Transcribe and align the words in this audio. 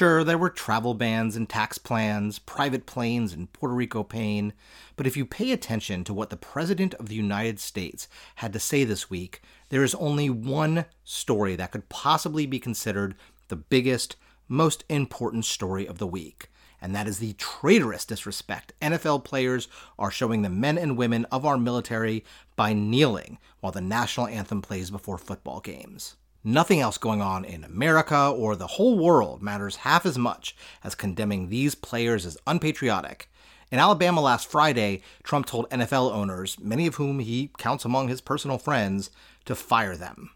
Sure, 0.00 0.24
there 0.24 0.38
were 0.38 0.48
travel 0.48 0.94
bans 0.94 1.36
and 1.36 1.46
tax 1.46 1.76
plans, 1.76 2.38
private 2.38 2.86
planes 2.86 3.34
and 3.34 3.52
Puerto 3.52 3.74
Rico 3.74 4.02
pain, 4.02 4.54
but 4.96 5.06
if 5.06 5.14
you 5.14 5.26
pay 5.26 5.52
attention 5.52 6.04
to 6.04 6.14
what 6.14 6.30
the 6.30 6.38
President 6.38 6.94
of 6.94 7.10
the 7.10 7.14
United 7.14 7.60
States 7.60 8.08
had 8.36 8.50
to 8.54 8.58
say 8.58 8.82
this 8.82 9.10
week, 9.10 9.42
there 9.68 9.84
is 9.84 9.94
only 9.96 10.30
one 10.30 10.86
story 11.04 11.54
that 11.54 11.70
could 11.70 11.90
possibly 11.90 12.46
be 12.46 12.58
considered 12.58 13.14
the 13.48 13.56
biggest, 13.56 14.16
most 14.48 14.84
important 14.88 15.44
story 15.44 15.84
of 15.84 15.98
the 15.98 16.06
week, 16.06 16.50
and 16.80 16.94
that 16.94 17.06
is 17.06 17.18
the 17.18 17.34
traitorous 17.34 18.06
disrespect 18.06 18.72
NFL 18.80 19.22
players 19.22 19.68
are 19.98 20.10
showing 20.10 20.40
the 20.40 20.48
men 20.48 20.78
and 20.78 20.96
women 20.96 21.26
of 21.26 21.44
our 21.44 21.58
military 21.58 22.24
by 22.56 22.72
kneeling 22.72 23.36
while 23.60 23.70
the 23.70 23.82
national 23.82 24.28
anthem 24.28 24.62
plays 24.62 24.90
before 24.90 25.18
football 25.18 25.60
games. 25.60 26.16
Nothing 26.42 26.80
else 26.80 26.96
going 26.96 27.20
on 27.20 27.44
in 27.44 27.64
America 27.64 28.30
or 28.34 28.56
the 28.56 28.66
whole 28.66 28.98
world 28.98 29.42
matters 29.42 29.76
half 29.76 30.06
as 30.06 30.16
much 30.16 30.56
as 30.82 30.94
condemning 30.94 31.50
these 31.50 31.74
players 31.74 32.24
as 32.24 32.38
unpatriotic. 32.46 33.30
In 33.70 33.78
Alabama 33.78 34.22
last 34.22 34.50
Friday, 34.50 35.02
Trump 35.22 35.44
told 35.44 35.68
NFL 35.68 36.10
owners, 36.10 36.58
many 36.58 36.86
of 36.86 36.94
whom 36.94 37.18
he 37.18 37.50
counts 37.58 37.84
among 37.84 38.08
his 38.08 38.22
personal 38.22 38.56
friends, 38.56 39.10
to 39.44 39.54
fire 39.54 39.96
them. 39.96 40.30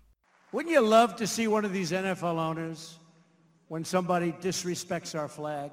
Wouldn't 0.52 0.72
you 0.72 0.82
love 0.82 1.16
to 1.16 1.27
see 1.27 1.48
one 1.48 1.64
of 1.64 1.72
these 1.72 1.90
NFL 1.90 2.38
owners, 2.38 2.98
when 3.68 3.82
somebody 3.82 4.32
disrespects 4.32 5.18
our 5.18 5.27
flag, 5.27 5.70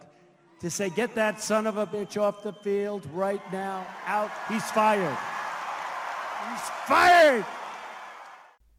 to 0.62 0.70
say, 0.70 0.90
get 0.90 1.14
that 1.16 1.42
son 1.42 1.68
of 1.68 1.76
a 1.76 1.86
bitch 1.86 2.20
off 2.20 2.42
the 2.42 2.54
field 2.54 3.06
right 3.12 3.42
now, 3.52 3.86
out, 4.06 4.32
he's 4.48 4.64
fired. 4.72 5.18
He's 6.50 6.70
fired! 6.88 7.46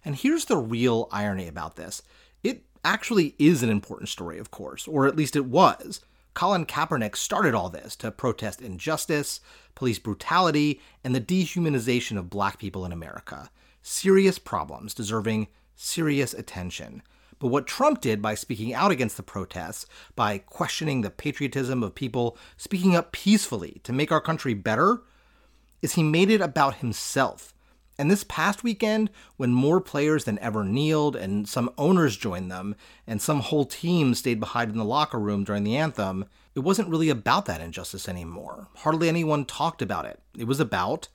And 0.04 0.16
here's 0.16 0.46
the 0.46 0.56
real 0.56 1.08
irony 1.10 1.48
about 1.48 1.76
this 1.76 2.02
it 2.42 2.64
actually 2.84 3.34
is 3.38 3.62
an 3.62 3.70
important 3.70 4.08
story, 4.08 4.38
of 4.38 4.50
course, 4.50 4.88
or 4.88 5.06
at 5.06 5.16
least 5.16 5.36
it 5.36 5.46
was. 5.46 6.00
Colin 6.34 6.64
Kaepernick 6.64 7.14
started 7.14 7.54
all 7.54 7.68
this 7.68 7.94
to 7.96 8.10
protest 8.10 8.62
injustice, 8.62 9.40
police 9.74 9.98
brutality, 9.98 10.80
and 11.04 11.14
the 11.14 11.20
dehumanization 11.20 12.16
of 12.16 12.30
black 12.30 12.58
people 12.58 12.86
in 12.86 12.92
America. 12.92 13.50
Serious 13.82 14.38
problems 14.38 14.94
deserving 14.94 15.48
serious 15.76 16.32
attention. 16.32 17.02
But 17.38 17.48
what 17.48 17.66
Trump 17.66 18.00
did 18.00 18.22
by 18.22 18.34
speaking 18.34 18.72
out 18.72 18.92
against 18.92 19.16
the 19.16 19.22
protests, 19.22 19.86
by 20.14 20.38
questioning 20.38 21.00
the 21.00 21.10
patriotism 21.10 21.82
of 21.82 21.94
people 21.94 22.38
speaking 22.56 22.94
up 22.94 23.12
peacefully 23.12 23.80
to 23.82 23.92
make 23.92 24.12
our 24.12 24.20
country 24.20 24.54
better, 24.54 25.02
is 25.82 25.94
he 25.94 26.02
made 26.02 26.30
it 26.30 26.40
about 26.40 26.76
himself. 26.76 27.52
And 28.02 28.10
this 28.10 28.24
past 28.24 28.64
weekend, 28.64 29.10
when 29.36 29.52
more 29.52 29.80
players 29.80 30.24
than 30.24 30.40
ever 30.40 30.64
kneeled 30.64 31.14
and 31.14 31.48
some 31.48 31.70
owners 31.78 32.16
joined 32.16 32.50
them, 32.50 32.74
and 33.06 33.22
some 33.22 33.38
whole 33.38 33.64
team 33.64 34.16
stayed 34.16 34.40
behind 34.40 34.72
in 34.72 34.76
the 34.76 34.84
locker 34.84 35.20
room 35.20 35.44
during 35.44 35.62
the 35.62 35.76
anthem, 35.76 36.24
it 36.56 36.64
wasn't 36.64 36.88
really 36.88 37.10
about 37.10 37.46
that 37.46 37.60
injustice 37.60 38.08
anymore. 38.08 38.66
Hardly 38.78 39.08
anyone 39.08 39.44
talked 39.44 39.82
about 39.82 40.04
it. 40.04 40.18
It 40.36 40.48
was 40.48 40.58
about 40.58 41.06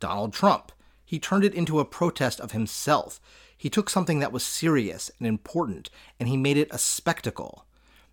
Donald 0.00 0.34
Trump. 0.34 0.70
He 1.02 1.18
turned 1.18 1.44
it 1.44 1.54
into 1.54 1.80
a 1.80 1.86
protest 1.86 2.40
of 2.40 2.52
himself. 2.52 3.22
He 3.56 3.70
took 3.70 3.88
something 3.88 4.18
that 4.18 4.30
was 4.30 4.44
serious 4.44 5.10
and 5.18 5.26
important 5.26 5.88
and 6.20 6.28
he 6.28 6.36
made 6.36 6.58
it 6.58 6.68
a 6.70 6.76
spectacle. 6.76 7.64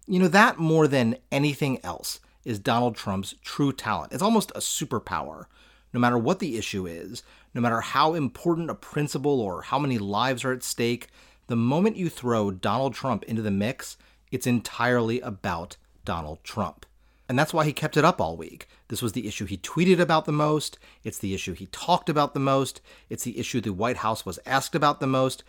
You 0.07 0.19
know, 0.19 0.29
that 0.29 0.57
more 0.57 0.87
than 0.87 1.17
anything 1.33 1.83
else 1.83 2.21
is 2.45 2.59
Donald 2.59 2.95
Trump's 2.95 3.35
true 3.43 3.73
talent. 3.73 4.13
It's 4.13 4.23
almost 4.23 4.53
a 4.55 4.59
superpower. 4.59 5.47
No 5.95 6.01
matter 6.01 6.17
what 6.17 6.39
the 6.39 6.57
issue 6.57 6.85
is, 6.85 7.23
no 7.53 7.61
matter 7.61 7.79
how 7.79 8.15
important 8.15 8.69
a 8.69 8.75
principle 8.75 9.39
or 9.39 9.61
how 9.61 9.79
many 9.79 9.97
lives 9.97 10.43
are 10.43 10.51
at 10.51 10.61
stake, 10.61 11.07
the 11.47 11.55
moment 11.55 11.95
you 11.95 12.09
throw 12.09 12.51
Donald 12.51 12.93
Trump 12.93 13.23
into 13.23 13.41
the 13.41 13.49
mix, 13.49 13.95
it's 14.29 14.45
entirely 14.45 15.21
about 15.21 15.77
Donald 16.03 16.43
Trump. 16.43 16.85
And 17.29 17.39
that's 17.39 17.53
why 17.53 17.63
he 17.63 17.71
kept 17.71 17.95
it 17.95 18.03
up 18.03 18.19
all 18.19 18.35
week. 18.35 18.67
This 18.89 19.01
was 19.01 19.13
the 19.13 19.25
issue 19.25 19.45
he 19.45 19.55
tweeted 19.55 20.01
about 20.01 20.25
the 20.25 20.33
most. 20.33 20.77
It's 21.05 21.17
the 21.17 21.33
issue 21.33 21.53
he 21.53 21.67
talked 21.67 22.09
about 22.09 22.33
the 22.33 22.41
most. 22.41 22.81
It's 23.09 23.23
the 23.23 23.39
issue 23.39 23.61
the 23.61 23.71
White 23.71 23.97
House 23.97 24.25
was 24.25 24.37
asked 24.45 24.75
about 24.75 24.99
the 24.99 25.07
most. 25.07 25.45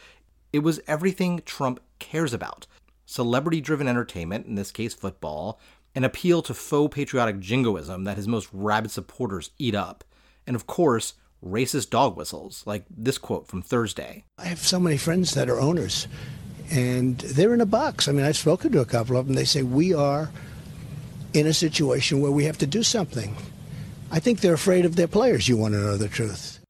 It 0.53 0.60
was 0.60 0.78
everything 0.87 1.42
Trump 1.44 1.81
cares 1.98 2.32
about 2.32 2.69
celebrity 3.04 3.60
driven 3.60 3.88
entertainment, 3.88 4.47
in 4.47 4.54
this 4.54 4.71
case 4.71 4.94
football, 4.94 5.59
an 5.97 6.04
appeal 6.04 6.41
to 6.42 6.54
faux 6.54 6.94
patriotic 6.94 7.41
jingoism 7.41 8.04
that 8.04 8.16
his 8.16 8.28
most 8.28 8.48
rabid 8.53 8.92
supporters 8.92 9.50
eat 9.59 9.75
up, 9.75 10.04
and 10.47 10.57
of 10.57 10.67
course, 10.67 11.15
racist 11.45 11.91
dog 11.91 12.17
whistles, 12.17 12.62
like 12.67 12.84
this 12.91 13.19
quote 13.19 13.47
from 13.47 13.62
Thursday. 13.62 14.25
I 14.39 14.47
have 14.47 14.59
so 14.59 14.81
many 14.81 14.97
friends 14.97 15.34
that 15.34 15.51
are 15.51 15.61
owners, 15.61 16.09
and 16.71 17.19
they're 17.19 17.55
in 17.55 17.61
a 17.61 17.67
box. 17.67 18.09
I 18.09 18.12
mean, 18.12 18.25
I've 18.25 18.37
spoken 18.37 18.73
to 18.73 18.81
a 18.81 18.87
couple 18.87 19.17
of 19.17 19.27
them. 19.27 19.34
They 19.34 19.45
say, 19.45 19.62
We 19.62 19.95
are 19.95 20.31
in 21.33 21.47
a 21.47 21.55
situation 21.55 22.21
where 22.21 22.33
we 22.33 22.45
have 22.45 22.59
to 22.59 22.67
do 22.67 22.83
something. 22.83 23.37
I 24.11 24.21
think 24.21 24.41
they're 24.41 24.55
afraid 24.55 24.84
of 24.84 24.97
their 24.97 25.09
players, 25.09 25.49
you 25.49 25.57
want 25.57 25.75
to 25.75 25.81
know 25.81 25.97
the 25.97 26.09
truth. 26.09 26.61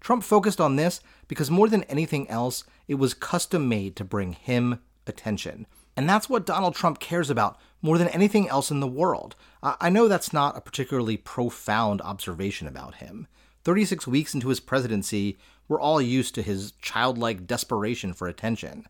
Trump 0.00 0.24
focused 0.24 0.60
on 0.60 0.76
this 0.76 1.00
because 1.28 1.50
more 1.50 1.68
than 1.68 1.84
anything 1.84 2.28
else, 2.28 2.64
it 2.88 2.94
was 2.96 3.14
custom 3.14 3.68
made 3.68 3.94
to 3.96 4.04
bring 4.04 4.32
him 4.32 4.80
attention. 5.06 5.66
And 5.96 6.08
that's 6.08 6.28
what 6.28 6.46
Donald 6.46 6.74
Trump 6.74 6.98
cares 6.98 7.30
about 7.30 7.58
more 7.82 7.98
than 7.98 8.08
anything 8.08 8.48
else 8.48 8.70
in 8.70 8.80
the 8.80 8.86
world. 8.86 9.34
I 9.62 9.90
know 9.90 10.08
that's 10.08 10.32
not 10.32 10.56
a 10.56 10.60
particularly 10.60 11.16
profound 11.16 12.00
observation 12.00 12.66
about 12.68 12.96
him. 12.96 13.26
36 13.64 14.06
weeks 14.06 14.34
into 14.34 14.48
his 14.48 14.60
presidency, 14.60 15.36
we're 15.68 15.80
all 15.80 16.00
used 16.00 16.34
to 16.36 16.42
his 16.42 16.72
childlike 16.80 17.46
desperation 17.46 18.12
for 18.12 18.28
attention. 18.28 18.86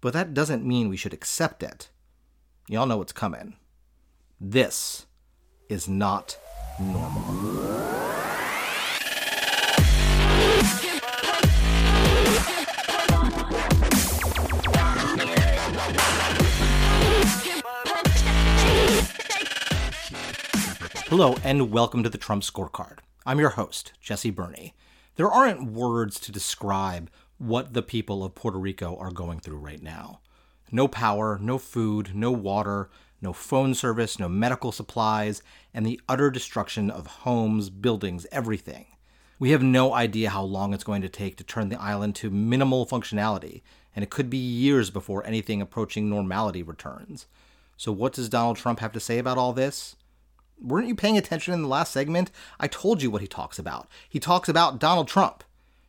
But 0.00 0.12
that 0.14 0.34
doesn't 0.34 0.66
mean 0.66 0.88
we 0.88 0.96
should 0.96 1.14
accept 1.14 1.62
it. 1.62 1.90
Y'all 2.68 2.86
know 2.86 2.98
what's 2.98 3.12
coming. 3.12 3.56
This 4.40 5.06
is 5.68 5.88
not 5.88 6.38
normal. 6.78 8.03
Hello, 21.16 21.36
and 21.44 21.70
welcome 21.70 22.02
to 22.02 22.08
the 22.08 22.18
Trump 22.18 22.42
Scorecard. 22.42 22.98
I'm 23.24 23.38
your 23.38 23.50
host, 23.50 23.92
Jesse 24.00 24.30
Berney. 24.32 24.74
There 25.14 25.30
aren't 25.30 25.70
words 25.70 26.18
to 26.18 26.32
describe 26.32 27.08
what 27.38 27.72
the 27.72 27.82
people 27.82 28.24
of 28.24 28.34
Puerto 28.34 28.58
Rico 28.58 28.96
are 28.96 29.12
going 29.12 29.38
through 29.38 29.58
right 29.58 29.80
now. 29.80 30.18
No 30.72 30.88
power, 30.88 31.38
no 31.40 31.56
food, 31.56 32.16
no 32.16 32.32
water, 32.32 32.90
no 33.22 33.32
phone 33.32 33.74
service, 33.74 34.18
no 34.18 34.28
medical 34.28 34.72
supplies, 34.72 35.40
and 35.72 35.86
the 35.86 36.00
utter 36.08 36.32
destruction 36.32 36.90
of 36.90 37.06
homes, 37.06 37.70
buildings, 37.70 38.26
everything. 38.32 38.86
We 39.38 39.52
have 39.52 39.62
no 39.62 39.94
idea 39.94 40.30
how 40.30 40.42
long 40.42 40.74
it's 40.74 40.82
going 40.82 41.02
to 41.02 41.08
take 41.08 41.36
to 41.36 41.44
turn 41.44 41.68
the 41.68 41.80
island 41.80 42.16
to 42.16 42.28
minimal 42.30 42.86
functionality, 42.86 43.62
and 43.94 44.02
it 44.02 44.10
could 44.10 44.28
be 44.28 44.36
years 44.36 44.90
before 44.90 45.24
anything 45.24 45.62
approaching 45.62 46.10
normality 46.10 46.64
returns. 46.64 47.28
So, 47.76 47.92
what 47.92 48.14
does 48.14 48.28
Donald 48.28 48.56
Trump 48.56 48.80
have 48.80 48.90
to 48.90 48.98
say 48.98 49.18
about 49.18 49.38
all 49.38 49.52
this? 49.52 49.94
Weren't 50.60 50.88
you 50.88 50.94
paying 50.94 51.18
attention 51.18 51.54
in 51.54 51.62
the 51.62 51.68
last 51.68 51.92
segment? 51.92 52.30
I 52.58 52.68
told 52.68 53.02
you 53.02 53.10
what 53.10 53.22
he 53.22 53.28
talks 53.28 53.58
about. 53.58 53.88
He 54.08 54.20
talks 54.20 54.48
about 54.48 54.78
Donald 54.78 55.08
Trump. 55.08 55.44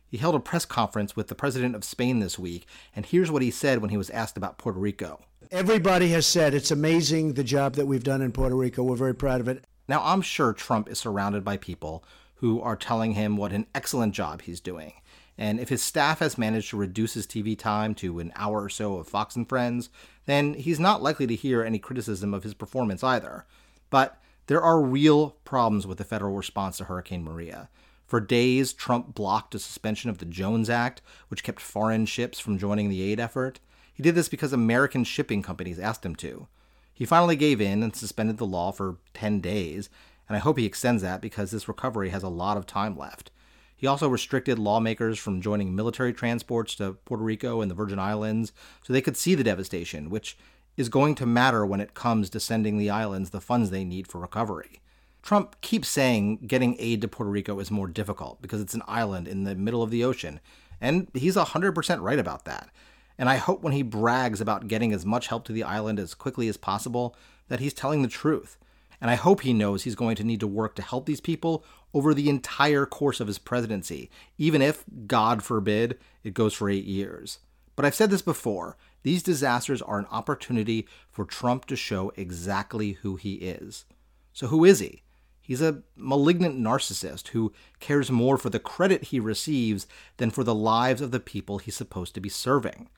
He 0.08 0.18
held 0.18 0.34
a 0.34 0.40
press 0.40 0.64
conference 0.64 1.16
with 1.16 1.28
the 1.28 1.34
president 1.34 1.74
of 1.74 1.84
Spain 1.84 2.20
this 2.20 2.38
week, 2.38 2.66
and 2.94 3.04
here's 3.04 3.30
what 3.30 3.42
he 3.42 3.50
said 3.50 3.80
when 3.80 3.90
he 3.90 3.96
was 3.96 4.10
asked 4.10 4.36
about 4.36 4.58
Puerto 4.58 4.78
Rico. 4.78 5.20
Everybody 5.50 6.08
has 6.10 6.26
said 6.26 6.54
it's 6.54 6.70
amazing 6.70 7.34
the 7.34 7.44
job 7.44 7.74
that 7.74 7.86
we've 7.86 8.04
done 8.04 8.22
in 8.22 8.32
Puerto 8.32 8.56
Rico. 8.56 8.82
We're 8.82 8.96
very 8.96 9.14
proud 9.14 9.40
of 9.40 9.48
it. 9.48 9.64
Now, 9.88 10.02
I'm 10.04 10.22
sure 10.22 10.52
Trump 10.52 10.88
is 10.88 10.98
surrounded 10.98 11.44
by 11.44 11.56
people 11.56 12.04
who 12.36 12.60
are 12.60 12.76
telling 12.76 13.12
him 13.12 13.36
what 13.36 13.52
an 13.52 13.66
excellent 13.74 14.14
job 14.14 14.42
he's 14.42 14.60
doing. 14.60 14.94
And 15.38 15.60
if 15.60 15.68
his 15.68 15.82
staff 15.82 16.20
has 16.20 16.38
managed 16.38 16.70
to 16.70 16.76
reduce 16.76 17.14
his 17.14 17.26
TV 17.26 17.58
time 17.58 17.94
to 17.96 18.18
an 18.18 18.32
hour 18.36 18.62
or 18.62 18.68
so 18.68 18.96
of 18.98 19.08
Fox 19.08 19.36
and 19.36 19.48
Friends, 19.48 19.90
then 20.24 20.54
he's 20.54 20.80
not 20.80 21.02
likely 21.02 21.26
to 21.26 21.34
hear 21.34 21.62
any 21.62 21.78
criticism 21.78 22.32
of 22.32 22.42
his 22.42 22.54
performance 22.54 23.04
either. 23.04 23.44
But 23.90 24.18
there 24.46 24.62
are 24.62 24.80
real 24.80 25.30
problems 25.44 25.86
with 25.86 25.98
the 25.98 26.04
federal 26.04 26.36
response 26.36 26.78
to 26.78 26.84
Hurricane 26.84 27.24
Maria. 27.24 27.68
For 28.06 28.20
days, 28.20 28.72
Trump 28.72 29.14
blocked 29.14 29.54
a 29.54 29.58
suspension 29.58 30.10
of 30.10 30.18
the 30.18 30.24
Jones 30.24 30.70
Act, 30.70 31.02
which 31.28 31.42
kept 31.42 31.60
foreign 31.60 32.06
ships 32.06 32.38
from 32.38 32.58
joining 32.58 32.88
the 32.88 33.02
aid 33.02 33.18
effort. 33.18 33.58
He 33.92 34.02
did 34.02 34.14
this 34.14 34.28
because 34.28 34.52
American 34.52 35.02
shipping 35.02 35.42
companies 35.42 35.80
asked 35.80 36.06
him 36.06 36.14
to. 36.16 36.46
He 36.94 37.04
finally 37.04 37.36
gave 37.36 37.60
in 37.60 37.82
and 37.82 37.94
suspended 37.94 38.38
the 38.38 38.46
law 38.46 38.70
for 38.70 38.98
10 39.14 39.40
days, 39.40 39.90
and 40.28 40.36
I 40.36 40.40
hope 40.40 40.58
he 40.58 40.64
extends 40.64 41.02
that 41.02 41.20
because 41.20 41.50
this 41.50 41.68
recovery 41.68 42.10
has 42.10 42.22
a 42.22 42.28
lot 42.28 42.56
of 42.56 42.66
time 42.66 42.96
left. 42.96 43.30
He 43.76 43.86
also 43.86 44.08
restricted 44.08 44.58
lawmakers 44.58 45.18
from 45.18 45.42
joining 45.42 45.74
military 45.74 46.12
transports 46.12 46.74
to 46.76 46.94
Puerto 47.04 47.22
Rico 47.22 47.60
and 47.60 47.70
the 47.70 47.74
Virgin 47.74 47.98
Islands 47.98 48.52
so 48.82 48.92
they 48.92 49.02
could 49.02 49.16
see 49.16 49.34
the 49.34 49.44
devastation, 49.44 50.08
which 50.08 50.38
is 50.76 50.88
going 50.88 51.14
to 51.14 51.26
matter 51.26 51.64
when 51.64 51.80
it 51.80 51.94
comes 51.94 52.30
to 52.30 52.40
sending 52.40 52.78
the 52.78 52.90
islands 52.90 53.30
the 53.30 53.40
funds 53.40 53.70
they 53.70 53.84
need 53.84 54.06
for 54.06 54.20
recovery. 54.20 54.80
Trump 55.22 55.60
keeps 55.60 55.88
saying 55.88 56.36
getting 56.46 56.76
aid 56.78 57.00
to 57.00 57.08
Puerto 57.08 57.30
Rico 57.30 57.58
is 57.58 57.70
more 57.70 57.88
difficult 57.88 58.40
because 58.40 58.60
it's 58.60 58.74
an 58.74 58.82
island 58.86 59.26
in 59.26 59.44
the 59.44 59.54
middle 59.54 59.82
of 59.82 59.90
the 59.90 60.04
ocean, 60.04 60.40
and 60.80 61.08
he's 61.14 61.36
100% 61.36 62.00
right 62.00 62.18
about 62.18 62.44
that. 62.44 62.70
And 63.18 63.28
I 63.28 63.36
hope 63.36 63.62
when 63.62 63.72
he 63.72 63.82
brags 63.82 64.40
about 64.40 64.68
getting 64.68 64.92
as 64.92 65.06
much 65.06 65.28
help 65.28 65.44
to 65.46 65.52
the 65.52 65.64
island 65.64 65.98
as 65.98 66.14
quickly 66.14 66.48
as 66.48 66.56
possible, 66.56 67.16
that 67.48 67.60
he's 67.60 67.74
telling 67.74 68.02
the 68.02 68.08
truth. 68.08 68.58
And 69.00 69.10
I 69.10 69.14
hope 69.14 69.40
he 69.40 69.52
knows 69.52 69.82
he's 69.82 69.94
going 69.94 70.16
to 70.16 70.24
need 70.24 70.40
to 70.40 70.46
work 70.46 70.74
to 70.76 70.82
help 70.82 71.06
these 71.06 71.20
people 71.20 71.64
over 71.92 72.14
the 72.14 72.28
entire 72.28 72.86
course 72.86 73.20
of 73.20 73.26
his 73.26 73.38
presidency, 73.38 74.10
even 74.38 74.62
if, 74.62 74.84
God 75.06 75.42
forbid, 75.42 75.98
it 76.24 76.34
goes 76.34 76.54
for 76.54 76.68
eight 76.68 76.84
years. 76.84 77.38
But 77.74 77.84
I've 77.84 77.94
said 77.94 78.10
this 78.10 78.22
before 78.22 78.76
these 79.06 79.22
disasters 79.22 79.80
are 79.80 80.00
an 80.00 80.08
opportunity 80.10 80.84
for 81.12 81.24
Trump 81.24 81.66
to 81.66 81.76
show 81.76 82.10
exactly 82.16 82.94
who 83.02 83.14
he 83.14 83.34
is. 83.34 83.84
So, 84.32 84.48
who 84.48 84.64
is 84.64 84.80
he? 84.80 85.04
He's 85.40 85.62
a 85.62 85.84
malignant 85.94 86.58
narcissist 86.58 87.28
who 87.28 87.52
cares 87.78 88.10
more 88.10 88.36
for 88.36 88.50
the 88.50 88.58
credit 88.58 89.04
he 89.04 89.20
receives 89.20 89.86
than 90.16 90.32
for 90.32 90.42
the 90.42 90.56
lives 90.56 91.00
of 91.00 91.12
the 91.12 91.20
people 91.20 91.58
he's 91.58 91.76
supposed 91.76 92.16
to 92.16 92.20
be 92.20 92.28
serving. 92.28 92.88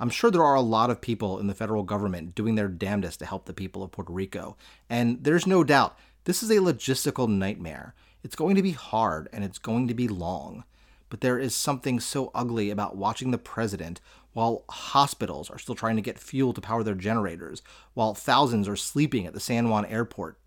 I'm 0.00 0.10
sure 0.10 0.32
there 0.32 0.42
are 0.42 0.56
a 0.56 0.60
lot 0.60 0.90
of 0.90 1.00
people 1.00 1.38
in 1.38 1.46
the 1.46 1.54
federal 1.54 1.84
government 1.84 2.34
doing 2.34 2.56
their 2.56 2.66
damnedest 2.66 3.20
to 3.20 3.26
help 3.26 3.44
the 3.44 3.54
people 3.54 3.84
of 3.84 3.92
Puerto 3.92 4.12
Rico, 4.12 4.56
and 4.90 5.22
there's 5.22 5.46
no 5.46 5.62
doubt 5.62 5.96
this 6.24 6.42
is 6.42 6.50
a 6.50 6.56
logistical 6.56 7.28
nightmare. 7.28 7.94
It's 8.24 8.34
going 8.34 8.56
to 8.56 8.62
be 8.62 8.72
hard 8.72 9.28
and 9.32 9.44
it's 9.44 9.58
going 9.58 9.86
to 9.86 9.94
be 9.94 10.08
long. 10.08 10.64
But 11.12 11.20
there 11.20 11.38
is 11.38 11.54
something 11.54 12.00
so 12.00 12.30
ugly 12.34 12.70
about 12.70 12.96
watching 12.96 13.32
the 13.32 13.36
president 13.36 14.00
while 14.32 14.64
hospitals 14.70 15.50
are 15.50 15.58
still 15.58 15.74
trying 15.74 15.96
to 15.96 16.00
get 16.00 16.18
fuel 16.18 16.54
to 16.54 16.60
power 16.62 16.82
their 16.82 16.94
generators, 16.94 17.60
while 17.92 18.14
thousands 18.14 18.66
are 18.66 18.76
sleeping 18.76 19.26
at 19.26 19.34
the 19.34 19.38
San 19.38 19.68
Juan 19.68 19.84
airport, 19.84 20.38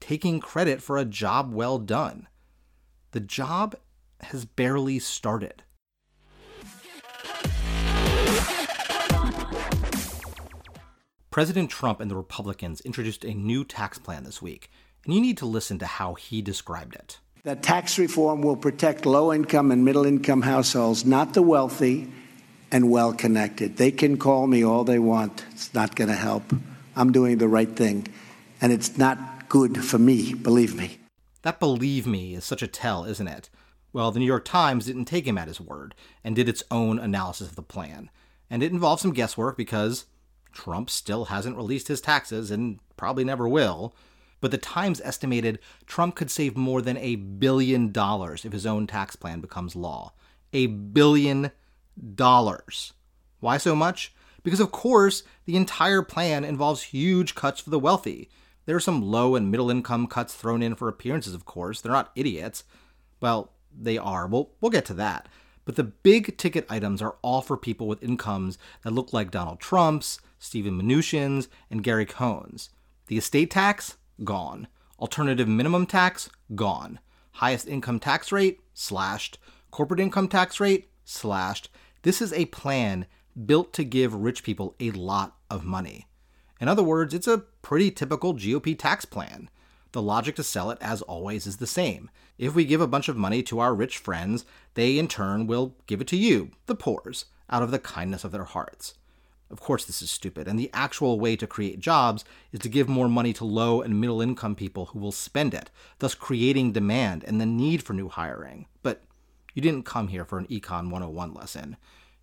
taking 0.00 0.40
credit 0.40 0.82
for 0.82 0.98
a 0.98 1.04
job 1.04 1.54
well 1.54 1.78
done. 1.78 2.26
The 3.12 3.20
job 3.20 3.76
has 4.22 4.44
barely 4.44 4.98
started. 4.98 5.62
President 11.30 11.70
Trump 11.70 12.00
and 12.00 12.10
the 12.10 12.16
Republicans 12.16 12.80
introduced 12.80 13.24
a 13.24 13.34
new 13.34 13.64
tax 13.64 13.98
plan 13.98 14.24
this 14.24 14.42
week, 14.42 14.68
and 15.04 15.14
you 15.14 15.20
need 15.20 15.38
to 15.38 15.46
listen 15.46 15.78
to 15.78 15.86
how 15.86 16.14
he 16.14 16.42
described 16.42 16.96
it. 16.96 17.20
That 17.44 17.62
tax 17.62 17.98
reform 17.98 18.42
will 18.42 18.56
protect 18.56 19.06
low 19.06 19.32
income 19.32 19.70
and 19.70 19.84
middle 19.84 20.04
income 20.04 20.42
households, 20.42 21.04
not 21.04 21.34
the 21.34 21.42
wealthy 21.42 22.10
and 22.70 22.90
well 22.90 23.12
connected. 23.12 23.76
They 23.76 23.90
can 23.90 24.16
call 24.16 24.46
me 24.46 24.64
all 24.64 24.84
they 24.84 24.98
want. 24.98 25.44
It's 25.52 25.72
not 25.72 25.94
going 25.94 26.08
to 26.08 26.16
help. 26.16 26.42
I'm 26.96 27.12
doing 27.12 27.38
the 27.38 27.48
right 27.48 27.74
thing. 27.74 28.08
And 28.60 28.72
it's 28.72 28.98
not 28.98 29.48
good 29.48 29.84
for 29.84 29.98
me, 29.98 30.34
believe 30.34 30.74
me. 30.74 30.98
That 31.42 31.60
believe 31.60 32.06
me 32.06 32.34
is 32.34 32.44
such 32.44 32.62
a 32.62 32.66
tell, 32.66 33.04
isn't 33.04 33.28
it? 33.28 33.48
Well, 33.92 34.10
the 34.10 34.18
New 34.18 34.26
York 34.26 34.44
Times 34.44 34.86
didn't 34.86 35.06
take 35.06 35.26
him 35.26 35.38
at 35.38 35.48
his 35.48 35.60
word 35.60 35.94
and 36.22 36.36
did 36.36 36.48
its 36.48 36.64
own 36.70 36.98
analysis 36.98 37.48
of 37.48 37.56
the 37.56 37.62
plan. 37.62 38.10
And 38.50 38.62
it 38.62 38.72
involved 38.72 39.02
some 39.02 39.12
guesswork 39.12 39.56
because 39.56 40.06
Trump 40.52 40.90
still 40.90 41.26
hasn't 41.26 41.56
released 41.56 41.88
his 41.88 42.00
taxes 42.00 42.50
and 42.50 42.80
probably 42.96 43.24
never 43.24 43.48
will. 43.48 43.94
But 44.40 44.50
the 44.50 44.58
Times 44.58 45.00
estimated 45.02 45.58
Trump 45.86 46.14
could 46.14 46.30
save 46.30 46.56
more 46.56 46.80
than 46.80 46.96
a 46.96 47.16
billion 47.16 47.90
dollars 47.90 48.44
if 48.44 48.52
his 48.52 48.66
own 48.66 48.86
tax 48.86 49.16
plan 49.16 49.40
becomes 49.40 49.74
law. 49.74 50.12
A 50.52 50.66
billion 50.66 51.50
dollars. 52.14 52.92
Why 53.40 53.58
so 53.58 53.74
much? 53.74 54.14
Because, 54.42 54.60
of 54.60 54.72
course, 54.72 55.24
the 55.44 55.56
entire 55.56 56.02
plan 56.02 56.44
involves 56.44 56.84
huge 56.84 57.34
cuts 57.34 57.60
for 57.60 57.70
the 57.70 57.78
wealthy. 57.78 58.30
There 58.66 58.76
are 58.76 58.80
some 58.80 59.02
low 59.02 59.34
and 59.34 59.50
middle 59.50 59.70
income 59.70 60.06
cuts 60.06 60.34
thrown 60.34 60.62
in 60.62 60.74
for 60.74 60.88
appearances, 60.88 61.34
of 61.34 61.44
course. 61.44 61.80
They're 61.80 61.92
not 61.92 62.12
idiots. 62.14 62.64
Well, 63.20 63.52
they 63.76 63.98
are. 63.98 64.26
We'll, 64.26 64.52
we'll 64.60 64.70
get 64.70 64.84
to 64.86 64.94
that. 64.94 65.28
But 65.64 65.76
the 65.76 65.84
big 65.84 66.38
ticket 66.38 66.64
items 66.70 67.02
are 67.02 67.16
all 67.20 67.42
for 67.42 67.58
people 67.58 67.86
with 67.86 68.02
incomes 68.02 68.56
that 68.84 68.92
look 68.92 69.12
like 69.12 69.30
Donald 69.30 69.60
Trump's, 69.60 70.18
Steven 70.38 70.80
Mnuchin's, 70.80 71.48
and 71.70 71.84
Gary 71.84 72.06
Cohn's. 72.06 72.70
The 73.08 73.18
estate 73.18 73.50
tax? 73.50 73.97
Gone. 74.24 74.68
Alternative 74.98 75.46
minimum 75.46 75.86
tax? 75.86 76.28
Gone. 76.54 76.98
Highest 77.32 77.68
income 77.68 78.00
tax 78.00 78.32
rate? 78.32 78.60
Slashed. 78.74 79.38
Corporate 79.70 80.00
income 80.00 80.28
tax 80.28 80.58
rate? 80.58 80.90
Slashed. 81.04 81.68
This 82.02 82.20
is 82.20 82.32
a 82.32 82.46
plan 82.46 83.06
built 83.46 83.72
to 83.74 83.84
give 83.84 84.14
rich 84.14 84.42
people 84.42 84.74
a 84.80 84.90
lot 84.90 85.36
of 85.48 85.64
money. 85.64 86.06
In 86.60 86.66
other 86.66 86.82
words, 86.82 87.14
it's 87.14 87.28
a 87.28 87.44
pretty 87.62 87.90
typical 87.90 88.34
GOP 88.34 88.76
tax 88.76 89.04
plan. 89.04 89.48
The 89.92 90.02
logic 90.02 90.36
to 90.36 90.42
sell 90.42 90.70
it, 90.70 90.78
as 90.80 91.02
always, 91.02 91.46
is 91.46 91.58
the 91.58 91.66
same. 91.66 92.10
If 92.36 92.54
we 92.54 92.64
give 92.64 92.80
a 92.80 92.86
bunch 92.86 93.08
of 93.08 93.16
money 93.16 93.42
to 93.44 93.60
our 93.60 93.74
rich 93.74 93.98
friends, 93.98 94.44
they 94.74 94.98
in 94.98 95.08
turn 95.08 95.46
will 95.46 95.76
give 95.86 96.00
it 96.00 96.06
to 96.08 96.16
you, 96.16 96.50
the 96.66 96.74
poors, 96.74 97.26
out 97.48 97.62
of 97.62 97.70
the 97.70 97.78
kindness 97.78 98.24
of 98.24 98.32
their 98.32 98.44
hearts. 98.44 98.94
Of 99.50 99.60
course, 99.60 99.84
this 99.84 100.02
is 100.02 100.10
stupid, 100.10 100.46
and 100.46 100.58
the 100.58 100.70
actual 100.74 101.18
way 101.18 101.34
to 101.36 101.46
create 101.46 101.80
jobs 101.80 102.24
is 102.52 102.60
to 102.60 102.68
give 102.68 102.88
more 102.88 103.08
money 103.08 103.32
to 103.32 103.44
low 103.44 103.80
and 103.80 104.00
middle 104.00 104.20
income 104.20 104.54
people 104.54 104.86
who 104.86 104.98
will 104.98 105.12
spend 105.12 105.54
it, 105.54 105.70
thus 106.00 106.14
creating 106.14 106.72
demand 106.72 107.24
and 107.24 107.40
the 107.40 107.46
need 107.46 107.82
for 107.82 107.94
new 107.94 108.08
hiring. 108.08 108.66
But 108.82 109.02
you 109.54 109.62
didn't 109.62 109.86
come 109.86 110.08
here 110.08 110.24
for 110.24 110.38
an 110.38 110.46
Econ 110.48 110.90
101 110.90 111.32
lesson. 111.32 111.76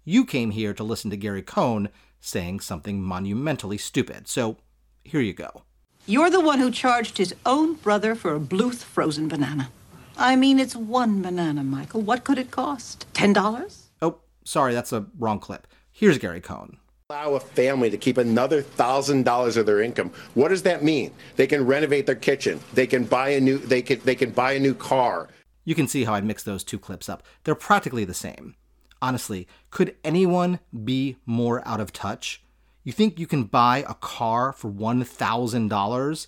You 0.04 0.24
came 0.24 0.51
here 0.51 0.74
to 0.75 0.83
listen 0.83 1.10
to 1.10 1.18
Gary 1.18 1.42
Cohn 1.42 1.89
saying 2.19 2.60
something 2.60 3.01
monumentally 3.01 3.77
stupid. 3.77 4.27
So 4.27 4.57
here 5.04 5.22
you 5.22 5.33
go. 5.33 5.63
You're 6.06 6.30
the 6.30 6.39
one 6.39 6.60
who 6.60 6.69
charged 6.69 7.18
his 7.18 7.33
own 7.45 7.74
brother 7.74 8.13
for 8.13 8.36
a 8.36 8.39
Bluth 8.39 8.83
frozen 8.83 9.27
banana. 9.27 9.72
I 10.18 10.36
mean, 10.36 10.60
it's 10.60 10.75
one 10.75 11.24
banana, 11.24 11.63
Michael. 11.63 12.01
What 12.01 12.24
could 12.24 12.38
it 12.38 12.51
cost? 12.51 13.07
Ten 13.13 13.33
dollars? 13.33 13.88
Oh, 14.01 14.19
sorry, 14.44 14.74
that's 14.74 14.94
a 14.94 15.07
wrong 15.18 15.39
clip. 15.39 15.66
Here's 15.92 16.19
Gary 16.19 16.42
Cohn. 16.42 16.77
Allow 17.12 17.36
a 17.36 17.40
family 17.40 17.92
to 17.92 18.00
keep 18.00 18.18
another 18.18 18.63
thousand 18.63 19.25
dollars 19.25 19.57
of 19.57 19.68
their 19.68 19.80
income. 19.80 20.12
What 20.34 20.48
does 20.48 20.63
that 20.63 20.84
mean? 20.84 21.12
They 21.36 21.46
can 21.46 21.68
renovate 21.68 22.07
their 22.07 22.16
kitchen. 22.16 22.60
They 22.74 22.88
can 22.88 23.06
buy 23.06 23.30
a 23.30 23.40
new. 23.40 23.60
They 23.60 23.84
can. 23.84 24.00
They 24.00 24.16
can 24.16 24.31
buy 24.31 24.54
a 24.54 24.60
new 24.60 24.74
car. 24.74 25.30
You 25.66 25.75
can 25.75 25.88
see 25.88 26.06
how 26.06 26.16
I 26.16 26.22
mixed 26.22 26.48
those 26.48 26.63
two 26.63 26.80
clips 26.80 27.07
up. 27.07 27.22
They're 27.44 27.54
practically 27.54 28.06
the 28.06 28.16
same. 28.16 28.56
Honestly, 29.04 29.48
could 29.69 29.96
anyone 30.04 30.60
be 30.84 31.18
more 31.28 31.62
out 31.68 31.80
of 31.80 31.94
touch? 31.94 32.42
You 32.84 32.92
think 32.92 33.19
you 33.19 33.28
can 33.28 33.44
buy 33.44 33.86
a 33.88 33.94
car 33.94 34.51
for 34.51 34.72
$1,000? 34.72 36.28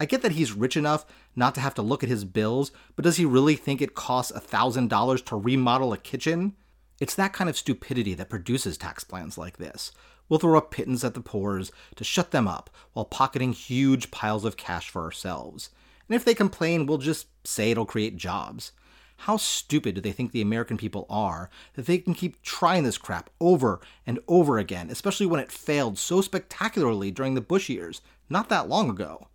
I 0.00 0.04
get 0.06 0.22
that 0.22 0.32
he's 0.32 0.52
rich 0.52 0.78
enough 0.78 1.04
not 1.36 1.54
to 1.56 1.60
have 1.60 1.74
to 1.74 1.82
look 1.82 2.02
at 2.02 2.08
his 2.08 2.24
bills, 2.24 2.72
but 2.96 3.02
does 3.04 3.18
he 3.18 3.26
really 3.26 3.56
think 3.56 3.82
it 3.82 3.94
costs 3.94 4.32
$1,000 4.32 5.24
to 5.26 5.36
remodel 5.36 5.92
a 5.92 5.98
kitchen? 5.98 6.54
It's 6.98 7.14
that 7.16 7.32
kind 7.32 7.50
of 7.50 7.56
stupidity 7.58 8.14
that 8.14 8.30
produces 8.30 8.78
tax 8.78 9.04
plans 9.04 9.36
like 9.36 9.58
this. 9.58 9.92
We'll 10.34 10.40
throw 10.40 10.58
a 10.58 10.62
pittance 10.62 11.04
at 11.04 11.14
the 11.14 11.20
poors 11.20 11.70
to 11.94 12.02
shut 12.02 12.32
them 12.32 12.48
up 12.48 12.68
while 12.92 13.04
pocketing 13.04 13.52
huge 13.52 14.10
piles 14.10 14.44
of 14.44 14.56
cash 14.56 14.90
for 14.90 15.04
ourselves. 15.04 15.70
And 16.08 16.16
if 16.16 16.24
they 16.24 16.34
complain, 16.34 16.86
we'll 16.86 16.98
just 16.98 17.28
say 17.46 17.70
it'll 17.70 17.86
create 17.86 18.16
jobs. 18.16 18.72
How 19.18 19.36
stupid 19.36 19.94
do 19.94 20.00
they 20.00 20.10
think 20.10 20.32
the 20.32 20.42
American 20.42 20.76
people 20.76 21.06
are 21.08 21.50
that 21.74 21.86
they 21.86 21.98
can 21.98 22.14
keep 22.14 22.42
trying 22.42 22.82
this 22.82 22.98
crap 22.98 23.30
over 23.40 23.80
and 24.08 24.18
over 24.26 24.58
again, 24.58 24.90
especially 24.90 25.26
when 25.26 25.38
it 25.38 25.52
failed 25.52 25.98
so 25.98 26.20
spectacularly 26.20 27.12
during 27.12 27.34
the 27.34 27.40
Bush 27.40 27.68
years, 27.68 28.00
not 28.28 28.48
that 28.48 28.68
long 28.68 28.90
ago? 28.90 29.28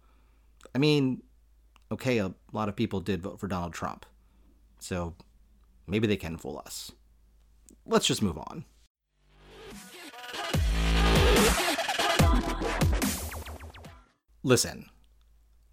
I 0.75 0.79
mean, 0.79 1.23
okay, 1.93 2.17
a 2.17 2.33
lot 2.51 2.67
of 2.67 2.75
people 2.75 2.99
did 2.99 3.21
vote 3.21 3.39
for 3.39 3.47
Donald 3.47 3.71
Trump. 3.71 4.05
So 4.79 5.15
maybe 5.87 6.07
they 6.07 6.17
can 6.17 6.35
fool 6.35 6.61
us. 6.65 6.91
Let's 7.85 8.05
just 8.05 8.21
move 8.21 8.37
on. 8.37 8.65
Listen, 14.41 14.89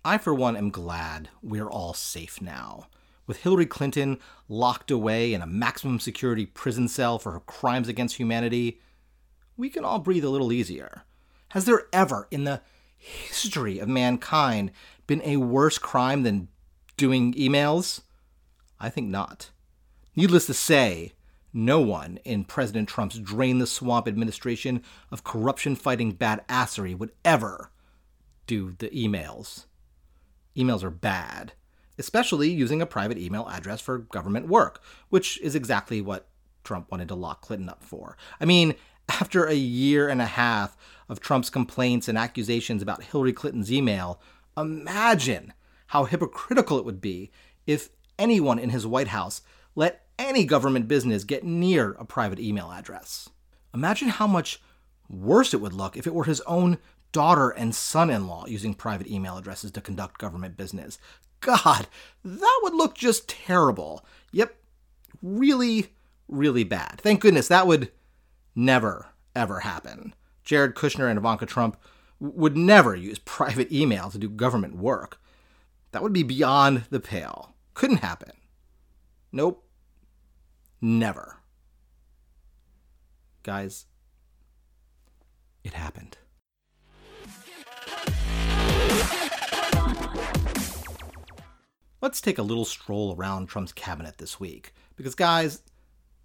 I 0.05 0.19
for 0.19 0.35
one 0.35 0.57
am 0.57 0.71
glad 0.71 1.29
we're 1.41 1.71
all 1.71 1.95
safe 1.95 2.41
now. 2.41 2.89
With 3.25 3.39
Hillary 3.39 3.67
Clinton 3.67 4.19
locked 4.49 4.91
away 4.91 5.33
in 5.33 5.41
a 5.41 5.47
maximum 5.47 6.01
security 6.01 6.47
prison 6.47 6.89
cell 6.89 7.21
for 7.21 7.31
her 7.31 7.41
crimes 7.41 7.87
against 7.87 8.17
humanity, 8.17 8.81
we 9.57 9.71
can 9.71 9.85
all 9.85 10.01
breathe 10.01 10.25
a 10.25 10.31
little 10.31 10.53
easier. 10.53 11.05
Has 11.51 11.65
there 11.65 11.85
ever, 11.93 12.27
in 12.33 12.43
the 12.43 12.61
history 12.97 13.79
of 13.79 13.89
mankind, 13.89 14.73
been 15.07 15.23
a 15.23 15.37
worse 15.37 15.79
crime 15.79 16.25
than 16.25 16.49
doing 16.97 17.35
emails? 17.35 18.01
I 18.81 18.91
think 18.91 19.09
not. 19.09 19.51
Needless 20.17 20.47
to 20.47 20.55
say, 20.55 21.13
no 21.53 21.81
one 21.81 22.19
in 22.25 22.43
President 22.43 22.89
Trump's 22.89 23.21
drain 23.21 23.61
the 23.61 23.67
swamp 23.67 24.09
administration 24.09 24.83
of 25.13 25.23
corruption 25.23 25.77
fighting 25.77 26.17
badassery 26.17 26.99
would 26.99 27.13
ever 27.25 27.71
do 28.47 28.75
the 28.79 28.89
emails. 28.91 29.67
Emails 30.57 30.83
are 30.83 30.91
bad 30.91 31.53
especially 31.99 32.51
using 32.51 32.83
a 32.83 32.87
private 32.87 33.19
email 33.19 33.49
address 33.49 33.81
for 33.81 33.99
government 33.99 34.49
work, 34.49 34.83
which 35.09 35.41
is 35.41 35.55
exactly 35.55 36.01
what 36.01 36.29
Trump 36.65 36.91
wanted 36.91 37.09
to 37.09 37.15
lock 37.15 37.41
Clinton 37.41 37.69
up 37.69 37.83
for. 37.83 38.17
I 38.41 38.45
mean, 38.45 38.75
after 39.09 39.47
a 39.47 39.55
year 39.55 40.09
and 40.09 40.21
a 40.21 40.27
half 40.27 40.77
of 41.09 41.21
Trump's 41.21 41.51
complaints 41.51 42.09
and 42.09 42.19
accusations 42.19 42.83
about 42.83 43.05
Hillary 43.05 43.33
Clinton's 43.33 43.73
email, 43.73 44.21
imagine 44.57 45.53
how 45.89 46.05
hypocritical 46.05 46.79
it 46.79 46.85
would 46.85 47.01
be 47.01 47.31
if 47.67 47.91
anyone 48.19 48.59
in 48.59 48.71
his 48.71 48.87
White 48.87 49.09
House 49.09 49.43
let 49.77 50.07
any 50.19 50.45
government 50.45 50.89
business 50.89 51.23
get 51.23 51.45
near 51.45 51.93
a 51.93 52.05
private 52.05 52.41
email 52.41 52.73
address. 52.73 53.29
Imagine 53.73 54.09
how 54.09 54.27
much 54.27 54.61
worse 55.09 55.55
it 55.55 55.61
would 55.61 55.75
look 55.75 55.97
if 55.97 56.07
it 56.07 56.15
were 56.15 56.25
his 56.25 56.41
own 56.43 56.79
daughter 57.17 57.49
and 57.49 57.75
son 57.75 58.11
in 58.11 58.27
law 58.27 58.45
using 58.47 58.75
private 58.75 59.07
email 59.07 59.39
addresses 59.39 59.71
to 59.71 59.81
conduct 59.81 60.19
government 60.19 60.55
business. 60.55 60.99
God, 61.41 61.87
that 62.23 62.61
would 62.63 62.75
look 62.75 62.95
just 62.95 63.27
terrible. 63.27 64.05
Yep, 64.33 64.55
really, 65.23 65.87
really 66.29 66.63
bad. 66.63 67.01
Thank 67.03 67.23
goodness 67.23 67.49
that 67.49 67.67
would 67.67 67.91
never, 68.55 69.07
ever 69.35 69.61
happen. 69.61 70.15
Jared 70.45 70.75
Kushner 70.75 71.09
and 71.09 71.19
Ivanka 71.19 71.47
Trump 71.47 71.79
would 72.21 72.55
never 72.55 72.95
use 72.95 73.19
private 73.25 73.73
email 73.73 74.11
to 74.11 74.19
do 74.19 74.29
government 74.29 74.77
work. 74.77 75.19
That 75.93 76.03
would 76.03 76.13
be 76.13 76.23
beyond 76.23 76.85
the 76.91 77.01
pale. 77.01 77.55
Couldn't 77.73 78.03
happen. 78.03 78.33
Nope. 79.33 79.65
Never. 80.83 81.39
Guys, 83.43 83.87
it 85.65 85.73
happened. 85.73 86.19
Let's 92.01 92.21
take 92.21 92.39
a 92.39 92.43
little 92.43 92.65
stroll 92.65 93.15
around 93.17 93.47
Trump's 93.47 93.73
cabinet 93.73 94.19
this 94.19 94.39
week. 94.39 94.75
Because, 94.97 95.15
guys, 95.15 95.63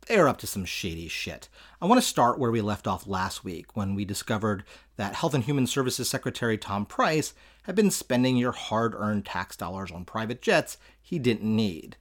they're 0.08 0.28
up 0.28 0.38
to 0.40 0.48
some 0.48 0.66
shady 0.66 1.08
shit. 1.08 1.48
I 1.82 1.86
want 1.86 2.01
to 2.01 2.08
start 2.08 2.40
where 2.40 2.51
we 2.51 2.62
left 2.62 2.88
off 2.88 3.08
last 3.08 3.44
week 3.44 3.75
when 3.75 3.96
we 3.96 4.04
discovered 4.04 4.63
that 4.98 5.16
Health 5.16 5.34
and 5.34 5.44
Human 5.44 5.68
Services 5.68 6.10
Secretary 6.10 6.58
Tom 6.58 6.86
Price 6.86 7.34
had 7.63 7.75
been 7.75 7.92
spending 7.92 8.36
your 8.36 8.51
hard 8.51 8.94
earned 8.96 9.25
tax 9.25 9.56
dollars 9.56 9.92
on 9.92 10.04
private 10.04 10.42
jets 10.42 10.78
he 11.01 11.20
didn't 11.20 11.56
need. 11.56 11.96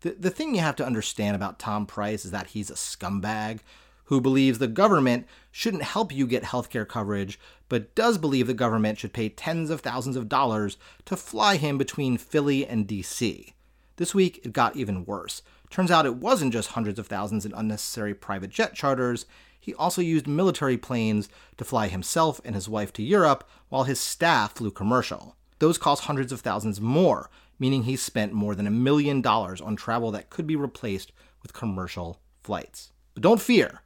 The, 0.00 0.10
the 0.10 0.30
thing 0.30 0.54
you 0.54 0.60
have 0.60 0.76
to 0.76 0.86
understand 0.86 1.36
about 1.36 1.58
Tom 1.58 1.86
Price 1.86 2.24
is 2.24 2.30
that 2.32 2.48
he's 2.48 2.70
a 2.70 2.74
scumbag 2.74 3.60
who 4.04 4.20
believes 4.20 4.58
the 4.58 4.68
government 4.68 5.26
shouldn't 5.50 5.82
help 5.82 6.12
you 6.12 6.26
get 6.26 6.42
healthcare 6.42 6.86
coverage, 6.86 7.38
but 7.74 7.92
does 7.96 8.18
believe 8.18 8.46
the 8.46 8.54
government 8.54 9.00
should 9.00 9.12
pay 9.12 9.28
tens 9.28 9.68
of 9.68 9.80
thousands 9.80 10.14
of 10.14 10.28
dollars 10.28 10.76
to 11.04 11.16
fly 11.16 11.56
him 11.56 11.76
between 11.76 12.16
Philly 12.16 12.64
and 12.64 12.86
DC. 12.86 13.52
This 13.96 14.14
week, 14.14 14.38
it 14.44 14.52
got 14.52 14.76
even 14.76 15.04
worse. 15.04 15.42
Turns 15.70 15.90
out 15.90 16.06
it 16.06 16.14
wasn't 16.14 16.52
just 16.52 16.70
hundreds 16.70 17.00
of 17.00 17.08
thousands 17.08 17.44
in 17.44 17.52
unnecessary 17.52 18.14
private 18.14 18.50
jet 18.50 18.74
charters, 18.74 19.26
he 19.58 19.74
also 19.74 20.00
used 20.00 20.28
military 20.28 20.76
planes 20.76 21.28
to 21.56 21.64
fly 21.64 21.88
himself 21.88 22.40
and 22.44 22.54
his 22.54 22.68
wife 22.68 22.92
to 22.92 23.02
Europe 23.02 23.42
while 23.70 23.82
his 23.82 23.98
staff 23.98 24.54
flew 24.54 24.70
commercial. 24.70 25.34
Those 25.58 25.76
cost 25.76 26.04
hundreds 26.04 26.30
of 26.30 26.42
thousands 26.42 26.80
more, 26.80 27.28
meaning 27.58 27.82
he 27.82 27.96
spent 27.96 28.32
more 28.32 28.54
than 28.54 28.68
a 28.68 28.70
million 28.70 29.20
dollars 29.20 29.60
on 29.60 29.74
travel 29.74 30.12
that 30.12 30.30
could 30.30 30.46
be 30.46 30.54
replaced 30.54 31.10
with 31.42 31.52
commercial 31.52 32.20
flights. 32.40 32.92
But 33.14 33.24
don't 33.24 33.42
fear. 33.42 33.80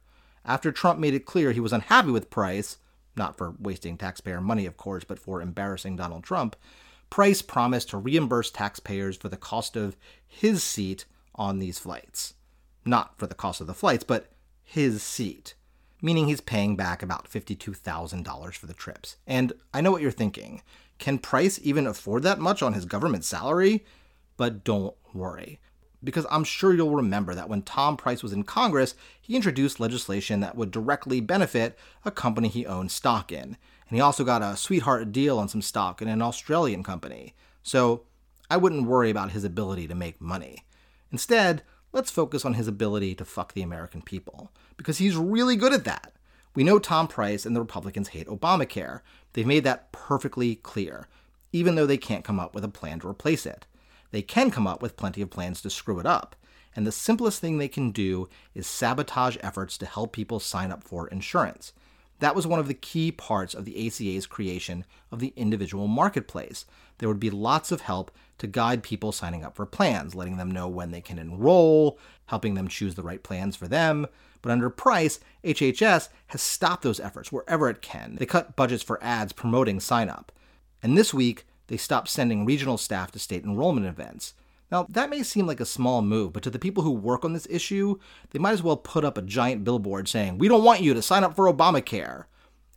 After 0.45 0.71
Trump 0.71 0.99
made 0.99 1.15
it 1.15 1.25
clear 1.25 1.53
he 1.53 1.59
was 1.59 1.73
unhappy 1.73 2.11
with 2.11 2.29
Price, 2.29 2.77
not 3.19 3.37
for 3.37 3.53
wasting 3.59 3.95
taxpayer 3.97 4.41
money, 4.41 4.65
of 4.65 4.77
course, 4.77 5.03
but 5.03 5.19
for 5.19 5.43
embarrassing 5.43 5.95
Donald 5.95 6.23
Trump, 6.23 6.55
Price 7.11 7.43
promised 7.43 7.89
to 7.89 7.97
reimburse 7.97 8.49
taxpayers 8.49 9.17
for 9.17 9.29
the 9.29 9.37
cost 9.37 9.75
of 9.75 9.95
his 10.27 10.63
seat 10.63 11.05
on 11.35 11.59
these 11.59 11.77
flights. 11.77 12.33
Not 12.83 13.17
for 13.19 13.27
the 13.27 13.35
cost 13.35 13.61
of 13.61 13.67
the 13.67 13.73
flights, 13.75 14.03
but 14.03 14.31
his 14.63 15.03
seat 15.03 15.53
meaning 16.01 16.27
he's 16.27 16.41
paying 16.41 16.75
back 16.75 17.03
about 17.03 17.29
$52,000 17.29 18.53
for 18.53 18.65
the 18.65 18.73
trips. 18.73 19.17
And 19.27 19.53
I 19.73 19.81
know 19.81 19.91
what 19.91 20.01
you're 20.01 20.11
thinking. 20.11 20.61
Can 20.97 21.17
Price 21.17 21.59
even 21.63 21.87
afford 21.87 22.23
that 22.23 22.39
much 22.39 22.61
on 22.61 22.73
his 22.73 22.85
government 22.85 23.25
salary? 23.25 23.85
But 24.37 24.63
don't 24.63 24.95
worry. 25.13 25.59
Because 26.03 26.25
I'm 26.29 26.43
sure 26.43 26.73
you'll 26.73 26.95
remember 26.95 27.35
that 27.35 27.49
when 27.49 27.61
Tom 27.61 27.97
Price 27.97 28.23
was 28.23 28.31
in 28.31 28.43
Congress, 28.43 28.95
he 29.21 29.35
introduced 29.35 29.79
legislation 29.79 30.39
that 30.39 30.55
would 30.55 30.71
directly 30.71 31.19
benefit 31.19 31.77
a 32.05 32.11
company 32.11 32.47
he 32.47 32.65
owned 32.65 32.91
stock 32.91 33.31
in. 33.31 33.57
And 33.89 33.95
he 33.95 33.99
also 33.99 34.23
got 34.23 34.41
a 34.41 34.55
sweetheart 34.55 35.11
deal 35.11 35.37
on 35.39 35.49
some 35.49 35.61
stock 35.61 36.01
in 36.01 36.07
an 36.07 36.21
Australian 36.21 36.83
company. 36.83 37.33
So 37.63 38.03
I 38.49 38.57
wouldn't 38.57 38.87
worry 38.87 39.09
about 39.09 39.31
his 39.31 39.43
ability 39.43 39.87
to 39.87 39.95
make 39.95 40.21
money. 40.21 40.63
Instead, 41.11 41.63
let's 41.91 42.11
focus 42.11 42.45
on 42.45 42.53
his 42.53 42.67
ability 42.67 43.15
to 43.15 43.25
fuck 43.25 43.53
the 43.53 43.61
American 43.61 44.01
people, 44.01 44.51
because 44.77 44.99
he's 44.99 45.15
really 45.15 45.55
good 45.55 45.73
at 45.73 45.83
that. 45.85 46.13
We 46.55 46.63
know 46.63 46.79
Tom 46.79 47.07
Price 47.07 47.45
and 47.45 47.55
the 47.55 47.61
Republicans 47.61 48.09
hate 48.09 48.27
Obamacare. 48.27 49.01
They've 49.33 49.45
made 49.45 49.63
that 49.65 49.91
perfectly 49.91 50.55
clear, 50.55 51.07
even 51.51 51.75
though 51.75 51.85
they 51.85 51.97
can't 51.97 52.23
come 52.23 52.39
up 52.39 52.55
with 52.55 52.63
a 52.63 52.69
plan 52.69 52.99
to 52.99 53.07
replace 53.07 53.45
it. 53.45 53.65
They 54.11 54.21
can 54.21 54.51
come 54.51 54.67
up 54.67 54.81
with 54.81 54.97
plenty 54.97 55.21
of 55.21 55.29
plans 55.29 55.61
to 55.61 55.69
screw 55.69 55.99
it 55.99 56.05
up, 56.05 56.35
and 56.75 56.85
the 56.85 56.91
simplest 56.91 57.39
thing 57.39 57.57
they 57.57 57.67
can 57.67 57.91
do 57.91 58.29
is 58.53 58.67
sabotage 58.67 59.37
efforts 59.41 59.77
to 59.77 59.85
help 59.85 60.13
people 60.13 60.39
sign 60.39 60.71
up 60.71 60.83
for 60.83 61.07
insurance. 61.07 61.73
That 62.19 62.35
was 62.35 62.45
one 62.45 62.59
of 62.59 62.67
the 62.67 62.73
key 62.73 63.11
parts 63.11 63.53
of 63.53 63.65
the 63.65 63.87
ACA's 63.87 64.27
creation 64.27 64.85
of 65.11 65.19
the 65.19 65.33
individual 65.35 65.87
marketplace. 65.87 66.65
There 66.97 67.07
would 67.07 67.19
be 67.19 67.29
lots 67.29 67.71
of 67.71 67.81
help 67.81 68.11
to 68.39 68.47
guide 68.47 68.83
people 68.83 69.11
signing 69.11 69.43
up 69.43 69.55
for 69.55 69.65
plans, 69.65 70.15
letting 70.15 70.37
them 70.37 70.51
know 70.51 70.67
when 70.67 70.91
they 70.91 71.01
can 71.01 71.17
enroll, 71.17 71.97
helping 72.25 72.55
them 72.55 72.67
choose 72.67 72.95
the 72.95 73.03
right 73.03 73.23
plans 73.23 73.55
for 73.55 73.67
them. 73.67 74.05
But 74.41 74.51
under 74.51 74.69
Price, 74.69 75.19
HHS 75.43 76.09
has 76.27 76.41
stopped 76.41 76.83
those 76.83 76.99
efforts 76.99 77.31
wherever 77.31 77.69
it 77.69 77.81
can. 77.81 78.15
They 78.15 78.25
cut 78.25 78.55
budgets 78.55 78.83
for 78.83 79.03
ads 79.03 79.33
promoting 79.33 79.79
sign 79.79 80.09
up. 80.09 80.31
And 80.81 80.97
this 80.97 81.13
week, 81.13 81.45
they 81.69 81.77
stopped 81.77 82.09
sending 82.09 82.45
regional 82.45 82.77
staff 82.77 83.11
to 83.11 83.19
state 83.19 83.45
enrollment 83.45 83.87
events. 83.87 84.33
Now, 84.71 84.85
that 84.89 85.09
may 85.09 85.23
seem 85.23 85.47
like 85.47 85.59
a 85.59 85.65
small 85.65 86.01
move, 86.01 86.33
but 86.33 86.43
to 86.43 86.49
the 86.49 86.59
people 86.59 86.83
who 86.83 86.91
work 86.91 87.23
on 87.23 87.33
this 87.33 87.47
issue, 87.49 87.97
they 88.31 88.39
might 88.39 88.51
as 88.51 88.61
well 88.61 88.77
put 88.77 89.05
up 89.05 89.17
a 89.17 89.23
giant 89.23 89.63
billboard 89.63 90.07
saying, 90.07 90.37
We 90.37 90.47
don't 90.47 90.63
want 90.63 90.81
you 90.81 90.93
to 90.93 91.01
sign 91.01 91.23
up 91.23 91.35
for 91.35 91.51
Obamacare. 91.51 92.25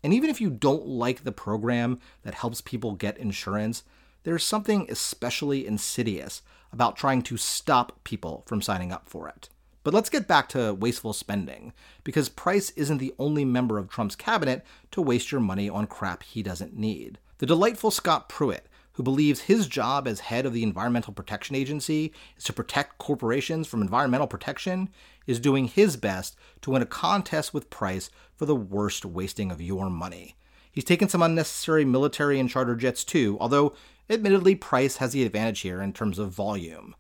And 0.03 0.15
even 0.15 0.31
if 0.31 0.41
you 0.41 0.51
don't 0.51 0.87
like 0.87 1.25
the 1.25 1.33
program 1.33 2.01
that 2.23 2.35
helps 2.35 2.61
people 2.61 2.93
get 2.93 3.19
insurance, 3.19 3.83
there's 4.25 4.45
something 4.45 4.87
especially 4.89 5.67
insidious 5.67 6.43
about 6.73 6.97
trying 6.97 7.23
to 7.23 7.37
stop 7.37 8.03
people 8.05 8.43
from 8.47 8.63
signing 8.63 8.93
up 8.93 9.09
for 9.09 9.29
it. 9.29 9.49
But 9.85 9.93
let's 9.93 10.11
get 10.11 10.29
back 10.29 10.49
to 10.51 10.75
wasteful 10.75 11.13
spending, 11.13 11.73
because 12.05 12.29
Price 12.29 12.71
isn't 12.71 12.99
the 12.99 13.15
only 13.19 13.45
member 13.45 13.79
of 13.79 13.89
Trump's 13.89 14.15
cabinet 14.15 14.65
to 14.93 15.03
waste 15.03 15.33
your 15.33 15.41
money 15.41 15.69
on 15.69 15.87
crap 15.87 16.23
he 16.23 16.43
doesn't 16.43 16.77
need. 16.77 17.19
The 17.39 17.47
delightful 17.47 17.91
Scott 17.91 18.29
Pruitt 18.29 18.69
who 18.95 19.03
believes 19.03 19.43
his 19.43 19.67
job 19.67 20.07
as 20.07 20.21
head 20.21 20.47
of 20.47 20.53
the 20.53 20.63
Environmental 20.63 21.13
Protection 21.13 21.57
Agency 21.57 22.13
is 22.37 22.45
to 22.45 22.53
protect 22.53 22.99
corporations 22.99 23.67
from 23.67 23.83
environmental 23.83 24.27
protection, 24.27 24.89
is 25.27 25.41
doing 25.41 25.67
his 25.67 25.97
best 25.97 26.37
to 26.61 26.71
win 26.71 26.83
a 26.83 26.87
contest 26.87 27.55
with 27.55 27.71
Price 27.71 28.11
for 28.37 28.47
the 28.47 28.57
worst 28.57 29.05
wasting 29.05 29.51
of 29.51 29.61
your 29.61 29.89
money. 29.89 30.37
He's 30.71 30.85
taken 30.85 31.09
some 31.09 31.23
unnecessary 31.23 31.85
military 31.85 32.41
and 32.41 32.49
charter 32.49 32.75
jets 32.75 33.05
too, 33.05 33.37
although 33.41 33.75
admittedly 34.09 34.55
Price 34.55 34.97
has 34.97 35.13
the 35.13 35.25
advantage 35.25 35.61
here 35.61 35.83
in 35.83 35.93
terms 35.93 36.19
of 36.19 36.31
volume. 36.31 36.95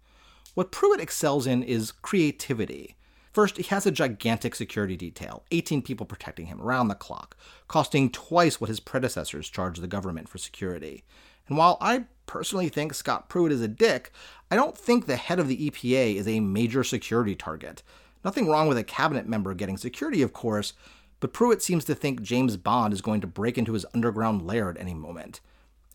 What 0.54 0.72
Pruitt 0.72 1.00
excels 1.00 1.46
in 1.46 1.62
is 1.62 1.92
creativity. 1.92 2.96
First, 3.32 3.56
he 3.56 3.62
has 3.64 3.86
a 3.86 3.90
gigantic 3.90 4.54
security 4.54 4.96
detail, 4.96 5.44
18 5.50 5.82
people 5.82 6.04
protecting 6.04 6.46
him 6.46 6.60
around 6.60 6.88
the 6.88 6.94
clock, 6.94 7.36
costing 7.66 8.10
twice 8.10 8.60
what 8.60 8.68
his 8.68 8.80
predecessors 8.80 9.48
charged 9.48 9.80
the 9.80 9.86
government 9.86 10.28
for 10.28 10.38
security. 10.38 11.04
And 11.48 11.56
while 11.56 11.78
I 11.80 12.04
personally 12.26 12.68
think 12.68 12.92
Scott 12.92 13.28
Pruitt 13.30 13.52
is 13.52 13.62
a 13.62 13.68
dick, 13.68 14.12
I 14.50 14.56
don't 14.56 14.76
think 14.76 15.06
the 15.06 15.16
head 15.16 15.40
of 15.40 15.48
the 15.48 15.70
EPA 15.70 16.16
is 16.16 16.28
a 16.28 16.40
major 16.40 16.84
security 16.84 17.34
target. 17.34 17.82
Nothing 18.22 18.48
wrong 18.48 18.68
with 18.68 18.78
a 18.78 18.84
cabinet 18.84 19.26
member 19.26 19.54
getting 19.54 19.78
security, 19.78 20.20
of 20.22 20.32
course, 20.34 20.74
but 21.18 21.32
Pruitt 21.32 21.62
seems 21.62 21.84
to 21.86 21.94
think 21.94 22.20
James 22.20 22.56
Bond 22.56 22.92
is 22.92 23.00
going 23.00 23.20
to 23.22 23.26
break 23.26 23.56
into 23.56 23.72
his 23.72 23.86
underground 23.94 24.42
lair 24.42 24.68
at 24.68 24.78
any 24.78 24.92
moment. 24.94 25.40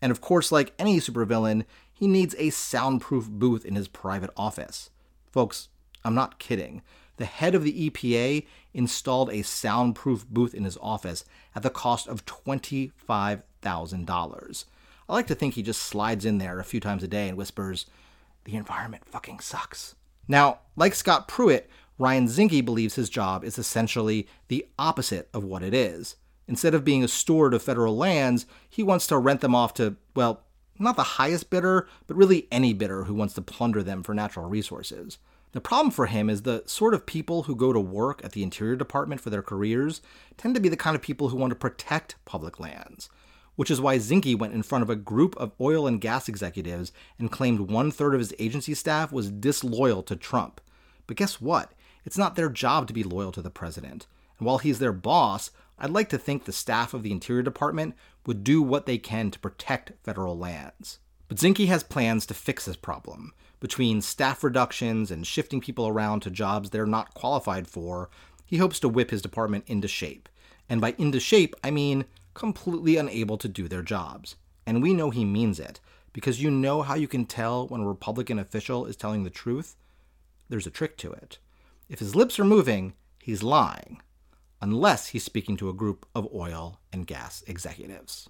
And 0.02 0.10
of 0.10 0.20
course, 0.20 0.50
like 0.50 0.74
any 0.78 1.00
supervillain, 1.00 1.64
he 1.92 2.06
needs 2.06 2.34
a 2.38 2.50
soundproof 2.50 3.28
booth 3.28 3.64
in 3.64 3.74
his 3.74 3.88
private 3.88 4.30
office. 4.36 4.90
Folks, 5.30 5.68
I'm 6.04 6.14
not 6.14 6.38
kidding. 6.38 6.82
The 7.18 7.26
head 7.26 7.54
of 7.54 7.64
the 7.64 7.90
EPA 7.90 8.46
installed 8.72 9.28
a 9.30 9.42
soundproof 9.42 10.26
booth 10.28 10.54
in 10.54 10.64
his 10.64 10.78
office 10.80 11.26
at 11.54 11.62
the 11.62 11.70
cost 11.70 12.08
of 12.08 12.24
$25,000. 12.24 14.64
I 15.08 15.12
like 15.12 15.26
to 15.26 15.34
think 15.34 15.54
he 15.54 15.62
just 15.62 15.82
slides 15.82 16.24
in 16.24 16.38
there 16.38 16.60
a 16.60 16.64
few 16.64 16.80
times 16.80 17.02
a 17.02 17.08
day 17.08 17.28
and 17.28 17.36
whispers, 17.36 17.84
The 18.44 18.56
environment 18.56 19.04
fucking 19.04 19.40
sucks. 19.40 19.96
Now, 20.28 20.60
like 20.76 20.94
Scott 20.94 21.28
Pruitt, 21.28 21.68
Ryan 21.98 22.28
Zinke 22.28 22.64
believes 22.64 22.94
his 22.94 23.10
job 23.10 23.42
is 23.42 23.58
essentially 23.58 24.28
the 24.46 24.66
opposite 24.78 25.28
of 25.34 25.44
what 25.44 25.62
it 25.62 25.74
is. 25.74 26.16
Instead 26.46 26.74
of 26.74 26.84
being 26.84 27.02
a 27.02 27.08
steward 27.08 27.52
of 27.52 27.62
federal 27.62 27.96
lands, 27.96 28.46
he 28.68 28.82
wants 28.82 29.06
to 29.08 29.18
rent 29.18 29.40
them 29.40 29.54
off 29.54 29.74
to, 29.74 29.96
well, 30.14 30.44
not 30.78 30.96
the 30.96 31.02
highest 31.02 31.50
bidder, 31.50 31.88
but 32.06 32.16
really 32.16 32.46
any 32.52 32.72
bidder 32.72 33.04
who 33.04 33.14
wants 33.14 33.34
to 33.34 33.42
plunder 33.42 33.82
them 33.82 34.02
for 34.02 34.14
natural 34.14 34.48
resources. 34.48 35.18
The 35.52 35.60
problem 35.60 35.90
for 35.90 36.06
him 36.06 36.28
is 36.28 36.42
the 36.42 36.62
sort 36.66 36.94
of 36.94 37.06
people 37.06 37.44
who 37.44 37.56
go 37.56 37.72
to 37.72 37.80
work 37.80 38.20
at 38.22 38.32
the 38.32 38.42
Interior 38.42 38.76
Department 38.76 39.20
for 39.20 39.30
their 39.30 39.42
careers 39.42 40.02
tend 40.36 40.54
to 40.54 40.60
be 40.60 40.68
the 40.68 40.76
kind 40.76 40.94
of 40.94 41.02
people 41.02 41.28
who 41.28 41.36
want 41.36 41.50
to 41.50 41.56
protect 41.56 42.16
public 42.24 42.60
lands 42.60 43.08
which 43.58 43.72
is 43.72 43.80
why 43.80 43.98
Zinke 43.98 44.38
went 44.38 44.54
in 44.54 44.62
front 44.62 44.82
of 44.82 44.88
a 44.88 44.94
group 44.94 45.36
of 45.36 45.50
oil 45.60 45.88
and 45.88 46.00
gas 46.00 46.28
executives 46.28 46.92
and 47.18 47.28
claimed 47.28 47.62
one 47.62 47.90
third 47.90 48.14
of 48.14 48.20
his 48.20 48.32
agency 48.38 48.72
staff 48.72 49.10
was 49.10 49.32
disloyal 49.32 50.00
to 50.04 50.14
Trump. 50.14 50.60
But 51.08 51.16
guess 51.16 51.40
what? 51.40 51.72
It's 52.04 52.16
not 52.16 52.36
their 52.36 52.50
job 52.50 52.86
to 52.86 52.94
be 52.94 53.02
loyal 53.02 53.32
to 53.32 53.42
the 53.42 53.50
president. 53.50 54.06
And 54.38 54.46
while 54.46 54.58
he's 54.58 54.78
their 54.78 54.92
boss, 54.92 55.50
I'd 55.76 55.90
like 55.90 56.08
to 56.10 56.18
think 56.18 56.44
the 56.44 56.52
staff 56.52 56.94
of 56.94 57.02
the 57.02 57.10
Interior 57.10 57.42
Department 57.42 57.96
would 58.26 58.44
do 58.44 58.62
what 58.62 58.86
they 58.86 58.96
can 58.96 59.32
to 59.32 59.40
protect 59.40 59.90
federal 60.04 60.38
lands. 60.38 61.00
But 61.26 61.38
Zinke 61.38 61.66
has 61.66 61.82
plans 61.82 62.26
to 62.26 62.34
fix 62.34 62.64
this 62.64 62.76
problem. 62.76 63.32
Between 63.60 64.00
staff 64.00 64.44
reductions 64.44 65.10
and 65.10 65.26
shifting 65.26 65.60
people 65.60 65.88
around 65.88 66.20
to 66.20 66.30
jobs 66.30 66.70
they're 66.70 66.86
not 66.86 67.14
qualified 67.14 67.66
for, 67.66 68.08
he 68.44 68.58
hopes 68.58 68.78
to 68.80 68.88
whip 68.88 69.10
his 69.10 69.22
department 69.22 69.64
into 69.66 69.88
shape. 69.88 70.28
And 70.68 70.80
by 70.80 70.94
into 70.98 71.20
shape, 71.20 71.54
I 71.64 71.70
mean 71.70 72.04
completely 72.34 72.96
unable 72.96 73.36
to 73.38 73.48
do 73.48 73.68
their 73.68 73.82
jobs. 73.82 74.36
And 74.66 74.82
we 74.82 74.94
know 74.94 75.10
he 75.10 75.24
means 75.24 75.58
it, 75.58 75.80
because 76.12 76.42
you 76.42 76.50
know 76.50 76.82
how 76.82 76.94
you 76.94 77.08
can 77.08 77.26
tell 77.26 77.66
when 77.66 77.80
a 77.80 77.86
Republican 77.86 78.38
official 78.38 78.86
is 78.86 78.96
telling 78.96 79.24
the 79.24 79.30
truth? 79.30 79.76
There's 80.48 80.66
a 80.66 80.70
trick 80.70 80.96
to 80.98 81.12
it. 81.12 81.38
If 81.88 81.98
his 81.98 82.14
lips 82.14 82.38
are 82.38 82.44
moving, 82.44 82.94
he's 83.18 83.42
lying 83.42 84.00
unless 84.60 85.08
he's 85.08 85.24
speaking 85.24 85.56
to 85.56 85.68
a 85.68 85.74
group 85.74 86.06
of 86.14 86.28
oil 86.34 86.80
and 86.92 87.06
gas 87.06 87.42
executives. 87.46 88.28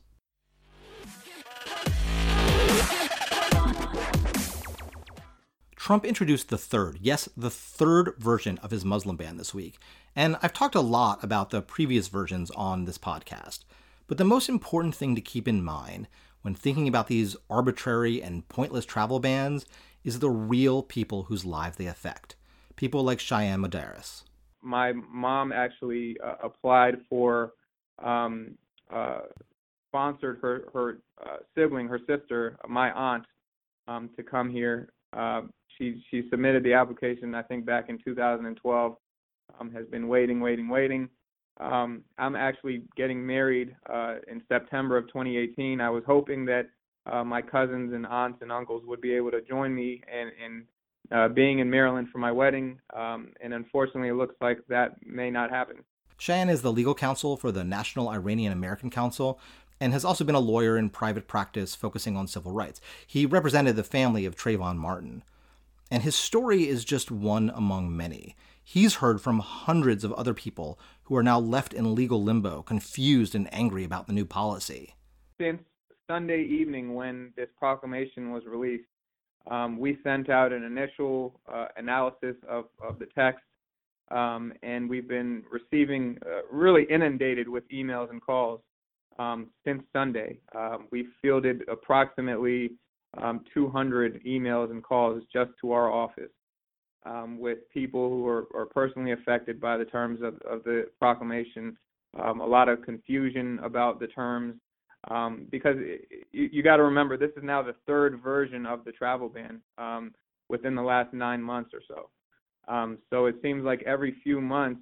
Trump 5.89 6.05
introduced 6.05 6.51
the 6.51 6.59
third, 6.59 6.99
yes, 7.01 7.31
the 7.35 7.49
third 7.49 8.13
version 8.19 8.59
of 8.59 8.71
his 8.71 8.85
Muslim 8.85 9.17
ban 9.17 9.39
this 9.39 9.55
week. 9.55 9.79
And 10.15 10.37
I've 10.43 10.53
talked 10.53 10.75
a 10.75 10.83
lot 10.83 11.25
about 11.25 11.49
the 11.49 11.63
previous 11.63 12.09
versions 12.09 12.51
on 12.51 12.85
this 12.85 12.99
podcast. 12.99 13.61
But 14.07 14.19
the 14.19 14.25
most 14.25 14.51
important 14.51 14.95
thing 14.95 15.15
to 15.15 15.23
keep 15.23 15.49
in 15.49 15.65
mind 15.65 16.07
when 16.43 16.55
thinking 16.55 16.89
about 16.89 17.07
these 17.07 17.39
arbitrary 17.49 18.23
and 18.23 18.47
pointless 18.51 18.85
travel 18.85 19.19
bans 19.19 19.65
is 20.05 20.19
the 20.19 20.29
real 20.29 20.83
people 20.83 21.23
whose 21.23 21.47
lives 21.47 21.79
they 21.79 21.87
affect. 21.87 22.37
People 22.77 23.03
like 23.03 23.19
Shayan 23.19 23.67
Modarres 23.67 24.25
my 24.61 24.93
mom 24.93 25.53
actually 25.53 26.19
uh, 26.23 26.35
applied 26.43 26.99
for 27.09 27.55
um, 28.05 28.59
uh, 28.93 29.21
sponsored 29.89 30.39
her 30.43 30.65
her 30.75 30.99
uh, 31.25 31.37
sibling, 31.55 31.89
her 31.89 32.01
sister, 32.07 32.59
my 32.69 32.91
aunt, 32.93 33.25
um, 33.87 34.11
to 34.17 34.23
come 34.23 34.51
here. 34.51 34.91
Uh, 35.13 35.43
she 35.77 36.03
she 36.11 36.29
submitted 36.31 36.65
the 36.65 36.75
application 36.75 37.35
I 37.35 37.43
think 37.43 37.65
back 37.65 37.89
in 37.89 37.99
2012. 38.05 38.97
Um, 39.59 39.73
has 39.73 39.87
been 39.87 40.09
waiting, 40.09 40.41
waiting, 40.41 40.69
waiting. 40.69 41.09
Um, 41.59 42.05
I'm 42.19 42.37
actually 42.37 42.83
getting 42.97 43.27
married 43.27 43.75
uh, 43.93 44.17
in 44.31 44.43
September 44.49 44.97
of 44.97 45.07
2018. 45.09 45.81
I 45.81 45.91
was 45.91 46.05
hoping 46.07 46.45
that 46.47 46.67
uh, 47.11 47.25
my 47.25 47.43
cousins 47.43 47.93
and 47.93 48.07
aunts 48.07 48.43
and 48.43 48.53
uncles 48.53 48.83
would 48.87 49.01
be 49.01 49.15
able 49.15 49.31
to 49.33 49.41
join 49.41 49.75
me 49.75 50.03
and, 50.13 50.31
and 50.45 50.65
uh, 51.11 51.29
being 51.33 51.59
in 51.59 51.71
Maryland 51.71 52.09
for 52.13 52.19
my 52.19 52.31
wedding, 52.31 52.79
um, 52.95 53.33
and 53.41 53.55
unfortunately, 53.55 54.11
it 54.11 54.15
looks 54.15 54.35
like 54.41 54.59
that 54.69 54.95
may 55.05 55.31
not 55.31 55.51
happen. 55.51 55.77
Shayan 56.21 56.51
is 56.51 56.63
the 56.63 56.73
legal 56.73 56.95
counsel 56.95 57.37
for 57.37 57.51
the 57.51 57.65
National 57.65 58.11
Iranian 58.11 58.53
American 58.53 58.91
Council 58.91 59.41
and 59.81 59.93
has 59.93 60.05
also 60.05 60.25
been 60.25 60.35
a 60.35 60.41
lawyer 60.41 60.77
in 60.77 60.91
private 60.91 61.27
practice 61.27 61.75
focusing 61.75 62.17
on 62.17 62.27
civil 62.27 62.53
rights. 62.53 62.81
He 63.07 63.27
represented 63.27 63.77
the 63.77 63.85
family 63.85 64.25
of 64.25 64.37
Trayvon 64.37 64.77
Martin. 64.77 65.23
And 65.91 66.03
his 66.03 66.17
story 66.17 66.69
is 66.69 66.85
just 66.85 67.11
one 67.11 67.51
among 67.55 67.97
many. 67.97 68.37
He's 68.63 68.97
heard 68.97 69.21
from 69.21 69.39
hundreds 69.39 70.05
of 70.05 70.13
other 70.13 70.35
people 70.35 70.79
who 71.05 71.17
are 71.17 71.23
now 71.23 71.39
left 71.39 71.73
in 71.73 71.95
legal 71.95 72.23
limbo, 72.23 72.63
confused 72.63 73.35
and 73.35 73.53
angry 73.53 73.85
about 73.85 74.07
the 74.07 74.13
new 74.13 74.27
policy. 74.27 74.95
Since 75.41 75.63
Sunday 76.07 76.43
evening, 76.43 76.95
when 76.95 77.33
this 77.37 77.49
proclamation 77.59 78.31
was 78.31 78.45
released, 78.45 78.85
um, 79.51 79.79
we 79.79 79.97
sent 80.05 80.29
out 80.29 80.53
an 80.53 80.65
initial 80.65 81.41
uh, 81.51 81.69
analysis 81.77 82.37
of, 82.47 82.67
of 82.87 82.99
the 82.99 83.07
text, 83.15 83.43
um, 84.11 84.53
and 84.63 84.91
we've 84.91 85.09
been 85.09 85.45
receiving 85.51 86.19
uh, 86.27 86.41
really 86.53 86.85
inundated 86.91 87.49
with 87.49 87.67
emails 87.71 88.11
and 88.11 88.21
calls 88.21 88.61
um, 89.19 89.49
since 89.65 89.83
Sunday. 89.93 90.39
Um, 90.55 90.89
we 90.91 91.09
fielded 91.21 91.63
approximately 91.69 92.73
um, 93.17 93.45
200 93.55 94.23
emails 94.25 94.71
and 94.71 94.83
calls 94.83 95.23
just 95.33 95.51
to 95.61 95.73
our 95.73 95.91
office 95.91 96.31
um, 97.07 97.39
with 97.39 97.59
people 97.73 98.09
who 98.11 98.27
are, 98.27 98.47
are, 98.55 98.67
personally 98.67 99.13
affected 99.13 99.61
by 99.61 99.77
the 99.77 99.85
terms 99.85 100.21
of, 100.23 100.35
of 100.43 100.63
the 100.65 100.87
proclamation. 100.99 101.77
a 102.19 102.33
lot 102.33 102.69
of 102.69 102.83
confusion 102.83 103.59
about 103.63 103.99
the 103.99 104.09
terms 104.09 104.55
um, 105.11 105.47
because 105.51 105.77
you, 106.33 106.49
you 106.53 106.63
got 106.63 106.77
to 106.77 106.83
remember 106.83 107.17
this 107.17 107.31
is 107.37 107.43
now 107.43 107.63
the 107.63 107.75
third 107.87 108.21
version 108.21 108.67
of 108.67 108.85
the 108.85 108.93
travel 108.93 109.29
ban 109.29 109.61
um, 109.79 110.13
within 110.49 110.75
the 110.75 110.83
last 110.83 111.13
nine 111.15 111.43
months 111.43 111.71
or 111.73 111.81
so. 111.87 112.11
Um, 112.73 112.99
so 113.11 113.27
it 113.27 113.37
seems 113.43 113.65
like 113.65 113.83
every 113.87 114.17
few 114.23 114.41
months, 114.41 114.81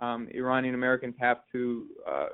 um, 0.00 0.28
Iranian 0.34 0.74
Americans 0.74 1.14
have 1.20 1.38
to 1.52 1.86
uh, 2.08 2.26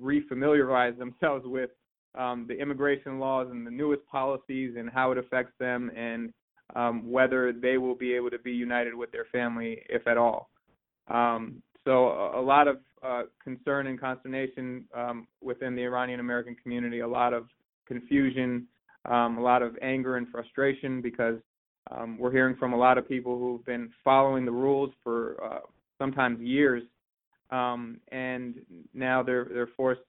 refamiliarize 0.00 0.98
themselves 0.98 1.44
with 1.46 1.70
um, 2.16 2.46
the 2.48 2.54
immigration 2.54 3.18
laws 3.18 3.48
and 3.50 3.66
the 3.66 3.70
newest 3.70 4.06
policies 4.06 4.74
and 4.78 4.88
how 4.90 5.12
it 5.12 5.18
affects 5.18 5.52
them 5.58 5.90
and 5.96 6.32
um, 6.74 7.10
whether 7.10 7.52
they 7.52 7.78
will 7.78 7.94
be 7.94 8.12
able 8.14 8.30
to 8.30 8.38
be 8.38 8.52
united 8.52 8.94
with 8.94 9.12
their 9.12 9.26
family, 9.30 9.82
if 9.88 10.06
at 10.06 10.16
all. 10.16 10.50
Um, 11.08 11.62
so 11.84 12.08
a, 12.08 12.40
a 12.40 12.42
lot 12.42 12.66
of 12.66 12.78
uh, 13.02 13.22
concern 13.42 13.86
and 13.86 14.00
consternation 14.00 14.84
um, 14.94 15.28
within 15.42 15.76
the 15.76 15.82
Iranian 15.82 16.20
American 16.20 16.56
community, 16.60 17.00
a 17.00 17.08
lot 17.08 17.32
of 17.32 17.46
confusion, 17.86 18.66
um, 19.04 19.38
a 19.38 19.42
lot 19.42 19.62
of 19.62 19.76
anger 19.82 20.16
and 20.16 20.26
frustration 20.28 21.00
because 21.00 21.36
um, 21.92 22.18
we're 22.18 22.32
hearing 22.32 22.56
from 22.56 22.72
a 22.72 22.76
lot 22.76 22.98
of 22.98 23.08
people 23.08 23.38
who've 23.38 23.64
been 23.64 23.90
following 24.02 24.44
the 24.44 24.50
rules 24.50 24.90
for 25.04 25.36
uh, 25.44 25.60
sometimes 25.98 26.40
years, 26.40 26.82
um, 27.50 27.98
and 28.12 28.56
now 28.94 29.22
they're 29.22 29.48
they're 29.52 29.70
forced 29.76 30.00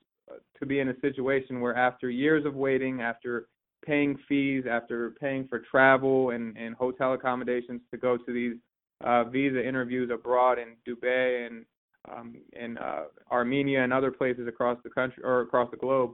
to 0.60 0.65
be 0.65 0.80
in 0.80 0.89
a 0.89 1.00
situation 1.00 1.62
where 1.62 1.76
after 1.76 2.10
years 2.10 2.45
of 2.45 2.56
waiting, 2.56 3.02
after 3.02 3.47
paying 3.86 4.17
fees, 4.28 4.65
after 4.69 5.12
paying 5.21 5.47
for 5.47 5.60
travel 5.60 6.32
and, 6.32 6.58
and 6.58 6.76
hotel 6.76 7.13
accommodations 7.13 7.82
to 7.91 7.97
go 7.97 8.17
to 8.17 8.34
these 8.34 8.58
uh, 9.04 9.23
visa 9.26 9.65
interviews 9.65 10.10
abroad 10.13 10.58
in 10.58 10.76
Dubai 10.88 11.47
and 11.47 11.65
um, 12.12 12.36
in 12.54 12.78
uh, 12.78 13.04
Armenia 13.32 13.84
and 13.84 13.93
other 13.93 14.12
places 14.12 14.47
across 14.47 14.78
the 14.84 14.89
country 14.89 15.23
or 15.23 15.41
across 15.41 15.69
the 15.71 15.78
globe. 15.78 16.12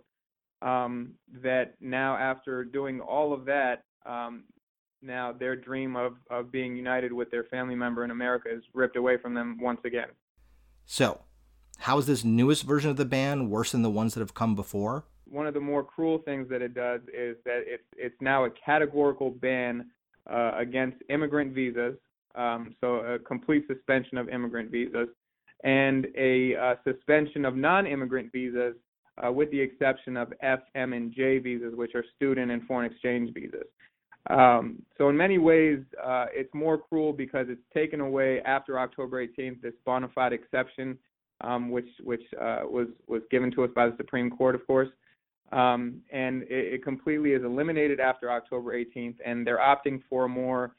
Um, 0.62 1.14
that 1.42 1.74
now, 1.82 2.16
after 2.16 2.64
doing 2.64 3.02
all 3.02 3.34
of 3.34 3.44
that, 3.46 3.84
um, 4.06 4.44
now 5.02 5.34
their 5.34 5.58
dream 5.58 5.96
of, 5.98 6.14
of 6.30 6.52
being 6.52 6.76
united 6.76 7.12
with 7.12 7.30
their 7.32 7.44
family 7.46 7.76
member 7.76 8.06
in 8.06 8.12
America 8.12 8.50
is 8.50 8.64
ripped 8.74 8.96
away 8.96 9.18
from 9.18 9.34
them 9.34 9.58
once 9.62 9.82
again. 9.86 10.08
So, 10.86 11.22
how 11.80 11.98
is 11.98 12.06
this 12.06 12.24
newest 12.24 12.64
version 12.64 12.90
of 12.90 12.98
the 12.98 13.06
ban 13.06 13.50
worse 13.50 13.72
than 13.72 13.82
the 13.82 13.90
ones 13.90 14.14
that 14.14 14.20
have 14.20 14.34
come 14.34 14.56
before? 14.56 15.06
One 15.30 15.48
of 15.48 15.54
the 15.54 15.60
more 15.60 15.84
cruel 15.84 16.20
things 16.20 16.48
that 16.50 16.62
it 16.62 16.74
does 16.74 17.02
is 17.14 17.38
that 17.46 17.64
it's 17.66 17.84
it's 17.98 18.22
now 18.22 18.46
a 18.46 18.50
categorical 18.50 19.32
ban 19.32 19.90
uh, 20.30 20.52
against 20.58 20.98
immigrant 21.10 21.54
visas, 21.54 21.96
um, 22.36 22.76
so 22.82 22.98
a 22.98 23.20
complete 23.20 23.66
suspension 23.68 24.18
of 24.18 24.30
immigrant 24.30 24.72
visas, 24.72 25.10
and 25.64 26.08
a 26.18 26.56
uh, 26.56 26.76
suspension 26.84 27.46
of 27.46 27.56
non-immigrant 27.56 28.32
visas, 28.32 28.76
uh, 29.24 29.32
with 29.32 29.50
the 29.52 29.60
exception 29.60 30.18
of 30.18 30.34
F, 30.42 30.60
M, 30.76 30.94
and 30.94 31.14
J 31.14 31.40
visas, 31.40 31.74
which 31.76 31.96
are 31.96 32.06
student 32.16 32.52
and 32.52 32.64
foreign 32.64 32.92
exchange 32.92 33.34
visas. 33.34 33.66
Um, 34.30 34.82
so 34.98 35.10
in 35.10 35.18
many 35.18 35.38
ways, 35.38 35.80
uh, 36.04 36.28
it's 36.32 36.54
more 36.54 36.78
cruel 36.78 37.12
because 37.12 37.48
it's 37.50 37.62
taken 37.74 38.00
away 38.00 38.42
after 38.46 38.80
October 38.80 39.26
18th 39.26 39.62
this 39.62 39.74
bona 39.86 40.08
fide 40.16 40.34
exception, 40.34 40.98
um, 41.42 41.70
which 41.70 41.90
which 42.04 42.24
uh, 42.40 42.62
was 42.64 42.88
was 43.08 43.22
given 43.30 43.52
to 43.52 43.64
us 43.64 43.70
by 43.76 43.88
the 43.88 43.98
Supreme 43.98 44.30
Court, 44.30 44.56
of 44.56 44.66
course, 44.66 44.90
um, 45.52 46.02
and 46.12 46.44
it, 46.44 46.76
it, 46.76 46.84
completely 46.84 47.32
is 47.32 47.44
eliminated 47.44 48.00
after 48.00 48.32
October 48.32 48.74
18th, 48.74 49.16
and 49.26 49.46
they're 49.46 49.60
opting 49.60 50.02
for 50.10 50.26
a 50.26 50.30
more 50.30 50.76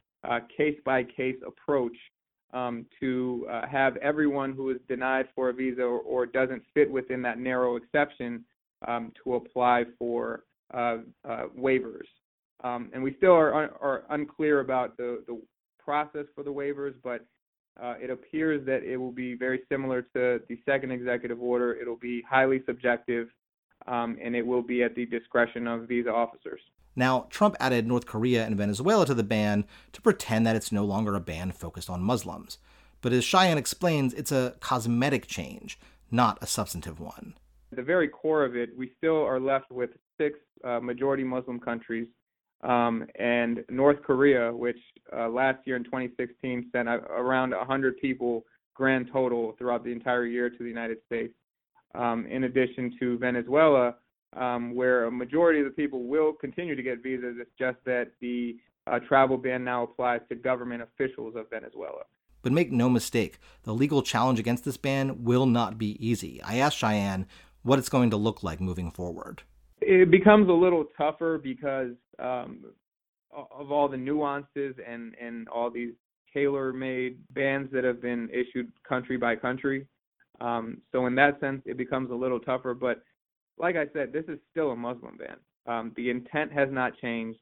case 0.57 0.79
by 0.87 1.05
case 1.05 1.37
approach 1.47 1.97
um, 2.55 2.87
to 3.01 3.47
uh, 3.51 3.67
have 3.67 3.97
everyone 3.99 4.53
who 4.53 4.71
is 4.71 4.79
denied 4.89 5.27
for 5.35 5.51
a 5.51 5.53
visa 5.53 5.83
or, 5.83 5.99
or 6.01 6.25
doesn't 6.25 6.63
fit 6.73 6.91
within 6.91 7.21
that 7.21 7.39
narrow 7.39 7.77
exception 7.77 8.45
um, 8.87 9.13
to 9.23 9.35
apply 9.35 9.85
for 9.99 10.45
uh, 10.73 10.99
uh, 11.29 11.45
waivers. 11.59 12.07
Um, 12.65 12.91
and 12.95 13.03
we 13.03 13.15
still 13.19 13.33
are, 13.33 13.55
un- 13.55 13.71
are 13.81 14.05
unclear 14.09 14.61
about 14.61 14.97
the, 14.97 15.23
the 15.27 15.41
process 15.79 16.25
for 16.35 16.43
the 16.43 16.51
waivers, 16.51 16.95
but 17.05 17.25
uh, 17.81 17.95
it 18.01 18.11
appears 18.11 18.65
that 18.67 18.83
it 18.83 18.97
will 18.97 19.13
be 19.13 19.35
very 19.35 19.61
similar 19.71 20.03
to 20.03 20.41
the 20.49 20.59
second 20.65 20.91
executive 20.91 21.41
order. 21.43 21.75
It'll 21.75 21.99
be 21.99 22.23
highly 22.29 22.63
subjective, 22.65 23.29
um, 23.87 24.17
and 24.23 24.35
it 24.35 24.47
will 24.47 24.63
be 24.63 24.83
at 24.83 24.95
the 24.95 25.05
discretion 25.05 25.67
of 25.67 25.87
visa 25.87 26.11
officers. 26.11 26.61
Now, 26.97 27.27
Trump 27.29 27.57
added 27.61 27.87
North 27.87 28.07
Korea 28.07 28.47
and 28.47 28.57
Venezuela 28.57 29.05
to 29.07 29.15
the 29.15 29.25
ban 29.25 29.67
to 29.93 30.01
pretend 30.01 30.47
that 30.47 30.57
it's 30.57 30.73
no 30.73 30.85
longer 30.85 31.15
a 31.15 31.21
ban 31.21 31.53
focused 31.53 31.91
on 31.91 32.01
Muslims. 32.01 32.59
But 33.03 33.13
as 33.13 33.25
Shayan 33.25 33.57
explains, 33.57 34.15
it's 34.15 34.33
a 34.33 34.55
cosmetic 34.61 35.27
change, 35.27 35.79
not 36.11 36.39
a 36.41 36.47
substantive 36.47 36.99
one. 36.99 37.35
At 37.73 37.77
the 37.77 37.83
very 37.83 38.09
core 38.09 38.45
of 38.45 38.57
it, 38.57 38.71
we 38.75 38.93
still 38.97 39.23
are 39.23 39.41
left 39.41 39.71
with 39.71 39.91
six 40.17 40.39
uh, 40.63 40.81
majority 40.81 41.25
Muslim 41.25 41.61
countries 41.61 42.07
um, 42.65 43.07
and 43.19 43.65
North 43.69 44.03
Korea, 44.03 44.53
which 44.53 44.79
uh, 45.17 45.29
last 45.29 45.59
year 45.67 45.77
in 45.77 45.85
2016 45.85 46.71
sent 46.73 46.89
around 46.89 47.51
100 47.51 48.01
people 48.01 48.45
grand 48.75 49.09
total 49.13 49.55
throughout 49.59 49.85
the 49.85 49.93
entire 49.93 50.27
year 50.27 50.51
to 50.51 50.59
the 50.59 50.69
United 50.69 50.99
States. 51.07 51.35
Um, 51.95 52.27
in 52.27 52.45
addition 52.45 52.97
to 52.99 53.19
Venezuela, 53.19 53.95
um, 54.37 54.75
where 54.75 55.05
a 55.05 55.13
majority 55.13 55.61
of 55.61 55.67
the 55.67 55.71
people 55.71 56.09
will 56.09 56.33
continue 56.33 56.75
to 56.75 56.83
get 56.83 57.03
visas. 57.03 57.37
It's 57.39 57.51
just 57.57 57.79
that 57.85 58.11
the 58.21 58.57
uh, 58.87 58.99
travel 59.01 59.37
ban 59.37 59.63
now 59.63 59.85
applies 59.85 60.21
to 60.29 60.35
government 60.35 60.83
officials 60.83 61.35
of 61.37 61.49
Venezuela. 61.51 62.03
But 62.43 62.53
make 62.53 62.73
no 62.73 62.91
mistake, 62.91 63.39
the 63.63 63.73
legal 63.73 64.03
challenge 64.03 64.39
against 64.39 64.65
this 64.65 64.77
ban 64.77 65.25
will 65.25 65.47
not 65.47 65.79
be 65.79 65.97
easy. 66.05 66.43
I 66.43 66.57
asked 66.57 66.81
Shayan 66.81 67.27
what 67.63 67.79
it's 67.79 67.89
going 67.89 68.11
to 68.11 68.17
look 68.17 68.43
like 68.43 68.61
moving 68.61 68.91
forward. 68.91 69.43
It 69.87 70.11
becomes 70.11 70.49
a 70.49 70.53
little 70.53 70.87
tougher 70.97 71.39
because 71.39 71.93
um, 72.19 72.65
of 73.33 73.71
all 73.71 73.89
the 73.89 73.97
nuances 73.97 74.75
and, 74.87 75.15
and 75.21 75.49
all 75.49 75.71
these 75.71 75.93
tailor-made 76.33 77.19
bans 77.31 77.69
that 77.73 77.85
have 77.85 78.01
been 78.03 78.29
issued 78.31 78.73
country 78.89 79.17
by 79.17 79.37
country. 79.37 79.87
Um, 80.41 80.79
so 80.91 81.07
in 81.07 81.15
that 81.17 81.39
sense, 81.41 81.63
it 81.65 81.77
becomes 81.77 82.11
a 82.11 82.15
little 82.15 82.41
tougher. 82.41 82.75
But 82.75 83.03
like 83.59 83.77
I 83.77 83.87
said, 83.93 84.13
this 84.13 84.25
is 84.29 84.39
still 84.51 84.71
a 84.71 84.77
Muslim 84.77 85.17
ban. 85.17 85.37
Um, 85.67 85.93
the 85.97 86.11
intent 86.11 86.53
has 86.53 86.69
not 86.71 86.99
changed. 86.99 87.39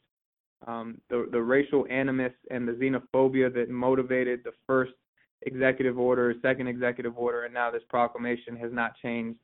Um, 0.67 1.01
the 1.11 1.27
the 1.33 1.41
racial 1.41 1.87
animus 1.91 2.33
and 2.51 2.69
the 2.69 2.73
xenophobia 2.73 3.53
that 3.53 3.69
motivated 3.69 4.45
the 4.45 4.53
first 4.67 4.93
executive 5.43 5.99
order, 5.99 6.35
second 6.41 6.69
executive 6.69 7.19
order, 7.19 7.45
and 7.45 7.55
now 7.55 7.71
this 7.71 7.83
proclamation 7.89 8.57
has 8.57 8.73
not 8.73 8.93
changed. 9.03 9.39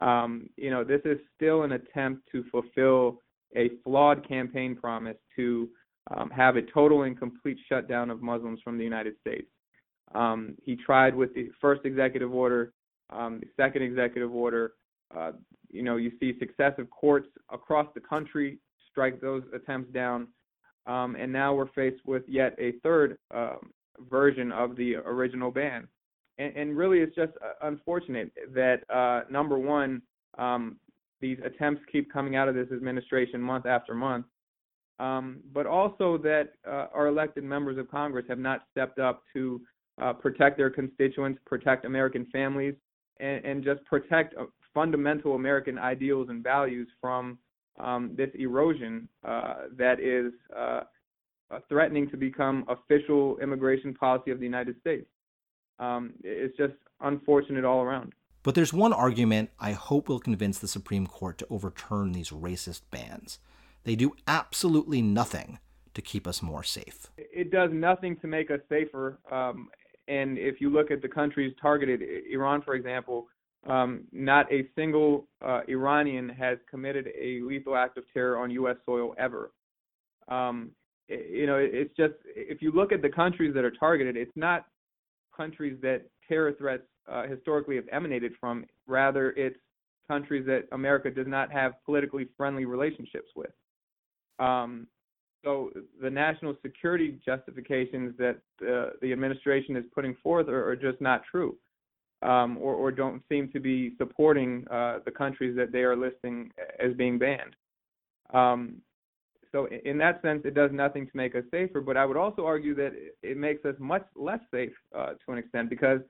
Um, 0.00 0.48
you 0.56 0.70
know, 0.70 0.84
this 0.84 1.00
is 1.04 1.18
still 1.36 1.62
an 1.62 1.72
attempt 1.72 2.28
to 2.32 2.44
fulfill 2.50 3.20
a 3.56 3.70
flawed 3.82 4.26
campaign 4.26 4.76
promise 4.76 5.16
to 5.36 5.68
um, 6.14 6.30
have 6.30 6.56
a 6.56 6.62
total 6.62 7.04
and 7.04 7.18
complete 7.18 7.58
shutdown 7.68 8.10
of 8.10 8.20
Muslims 8.20 8.60
from 8.62 8.76
the 8.76 8.84
United 8.84 9.14
States. 9.20 9.46
Um, 10.14 10.54
he 10.62 10.76
tried 10.76 11.14
with 11.14 11.34
the 11.34 11.50
first 11.60 11.82
executive 11.84 12.32
order, 12.32 12.72
um, 13.10 13.40
the 13.40 13.48
second 13.56 13.82
executive 13.82 14.32
order. 14.32 14.72
Uh, 15.16 15.32
you 15.70 15.82
know, 15.82 15.96
you 15.96 16.12
see 16.20 16.34
successive 16.38 16.88
courts 16.90 17.28
across 17.52 17.86
the 17.94 18.00
country 18.00 18.58
strike 18.90 19.20
those 19.20 19.42
attempts 19.54 19.92
down, 19.92 20.28
um, 20.86 21.16
and 21.18 21.32
now 21.32 21.54
we're 21.54 21.68
faced 21.74 22.04
with 22.04 22.22
yet 22.28 22.54
a 22.58 22.72
third 22.82 23.18
um, 23.32 23.70
version 24.10 24.52
of 24.52 24.76
the 24.76 24.96
original 24.96 25.50
ban. 25.50 25.88
And, 26.38 26.56
and 26.56 26.76
really, 26.76 26.98
it's 26.98 27.14
just 27.14 27.32
uh, 27.42 27.66
unfortunate 27.66 28.32
that 28.54 28.88
uh, 28.90 29.22
number 29.30 29.58
one, 29.58 30.02
um, 30.38 30.76
these 31.20 31.38
attempts 31.44 31.82
keep 31.90 32.12
coming 32.12 32.36
out 32.36 32.48
of 32.48 32.54
this 32.54 32.68
administration 32.72 33.40
month 33.40 33.66
after 33.66 33.94
month, 33.94 34.26
um, 34.98 35.40
but 35.52 35.66
also 35.66 36.18
that 36.18 36.52
uh, 36.66 36.86
our 36.92 37.06
elected 37.06 37.44
members 37.44 37.78
of 37.78 37.90
Congress 37.90 38.26
have 38.28 38.38
not 38.38 38.62
stepped 38.70 38.98
up 38.98 39.22
to 39.32 39.60
uh, 40.02 40.12
protect 40.12 40.56
their 40.56 40.70
constituents, 40.70 41.38
protect 41.46 41.84
American 41.84 42.26
families, 42.32 42.74
and, 43.20 43.44
and 43.44 43.64
just 43.64 43.84
protect 43.84 44.34
uh, 44.36 44.44
fundamental 44.74 45.34
American 45.34 45.78
ideals 45.78 46.28
and 46.28 46.42
values 46.42 46.88
from 47.00 47.38
um, 47.78 48.12
this 48.16 48.30
erosion 48.34 49.08
uh, 49.26 49.54
that 49.76 50.00
is 50.00 50.32
uh, 50.56 50.80
threatening 51.68 52.10
to 52.10 52.16
become 52.16 52.64
official 52.68 53.38
immigration 53.38 53.94
policy 53.94 54.30
of 54.30 54.38
the 54.38 54.44
United 54.44 54.78
States. 54.80 55.06
Um, 55.78 56.14
it's 56.22 56.56
just 56.56 56.74
unfortunate 57.00 57.64
all 57.64 57.82
around. 57.82 58.12
But 58.42 58.54
there's 58.54 58.72
one 58.72 58.92
argument 58.92 59.50
I 59.58 59.72
hope 59.72 60.08
will 60.08 60.20
convince 60.20 60.58
the 60.58 60.68
Supreme 60.68 61.06
Court 61.06 61.38
to 61.38 61.46
overturn 61.48 62.12
these 62.12 62.30
racist 62.30 62.82
bans. 62.90 63.38
They 63.84 63.96
do 63.96 64.14
absolutely 64.26 65.02
nothing 65.02 65.58
to 65.94 66.02
keep 66.02 66.26
us 66.26 66.42
more 66.42 66.62
safe. 66.62 67.06
It 67.16 67.50
does 67.50 67.70
nothing 67.72 68.16
to 68.16 68.26
make 68.26 68.50
us 68.50 68.60
safer. 68.68 69.18
Um, 69.30 69.68
and 70.08 70.36
if 70.36 70.60
you 70.60 70.70
look 70.70 70.90
at 70.90 71.00
the 71.00 71.08
countries 71.08 71.54
targeted, 71.60 72.02
Iran, 72.30 72.62
for 72.62 72.74
example, 72.74 73.28
um, 73.66 74.02
not 74.12 74.50
a 74.52 74.68
single 74.76 75.26
uh, 75.44 75.60
Iranian 75.68 76.28
has 76.28 76.58
committed 76.70 77.08
a 77.18 77.40
lethal 77.42 77.76
act 77.76 77.96
of 77.96 78.04
terror 78.12 78.38
on 78.38 78.50
U.S. 78.50 78.76
soil 78.84 79.14
ever. 79.16 79.52
Um, 80.28 80.70
you 81.08 81.46
know, 81.46 81.56
it's 81.56 81.94
just 81.96 82.14
if 82.24 82.60
you 82.60 82.72
look 82.72 82.92
at 82.92 83.02
the 83.02 83.08
countries 83.08 83.54
that 83.54 83.64
are 83.64 83.70
targeted, 83.70 84.16
it's 84.16 84.36
not 84.36 84.66
countries 85.36 85.78
that 85.82 86.02
terror 86.28 86.52
threats 86.52 86.84
uh, 87.10 87.26
historically 87.26 87.76
have 87.76 87.86
emanated 87.92 88.32
from. 88.40 88.64
Rather, 88.86 89.30
it's 89.32 89.56
countries 90.08 90.46
that 90.46 90.64
America 90.72 91.10
does 91.10 91.26
not 91.26 91.50
have 91.50 91.72
politically 91.84 92.28
friendly 92.36 92.64
relationships 92.64 93.28
with. 93.34 93.50
Um, 94.38 94.86
so 95.44 95.70
the 96.00 96.10
national 96.10 96.56
security 96.62 97.18
justifications 97.24 98.14
that 98.18 98.38
uh, 98.62 98.90
the 99.02 99.12
administration 99.12 99.76
is 99.76 99.84
putting 99.94 100.16
forth 100.22 100.48
are, 100.48 100.68
are 100.68 100.76
just 100.76 101.00
not 101.00 101.22
true, 101.30 101.56
um, 102.22 102.56
or, 102.58 102.74
or, 102.74 102.90
don't 102.90 103.22
seem 103.28 103.50
to 103.52 103.60
be 103.60 103.94
supporting 103.98 104.66
uh, 104.70 105.00
the 105.04 105.10
countries 105.10 105.54
that 105.56 105.70
they 105.70 105.80
are 105.80 105.96
listing 105.96 106.50
as 106.82 106.94
being 106.94 107.18
banned. 107.18 107.54
Um, 108.32 108.76
so 109.54 109.68
in 109.84 109.96
that 109.98 110.20
sense, 110.20 110.42
it 110.44 110.54
does 110.54 110.72
nothing 110.72 111.06
to 111.06 111.16
make 111.16 111.36
us 111.36 111.44
safer. 111.52 111.80
But 111.80 111.96
I 111.96 112.04
would 112.04 112.16
also 112.16 112.44
argue 112.44 112.74
that 112.74 112.92
it 113.22 113.36
makes 113.36 113.64
us 113.64 113.76
much 113.78 114.04
less 114.16 114.40
safe 114.50 114.72
uh, 114.92 115.10
to 115.24 115.32
an 115.32 115.38
extent 115.38 115.70
because 115.70 116.00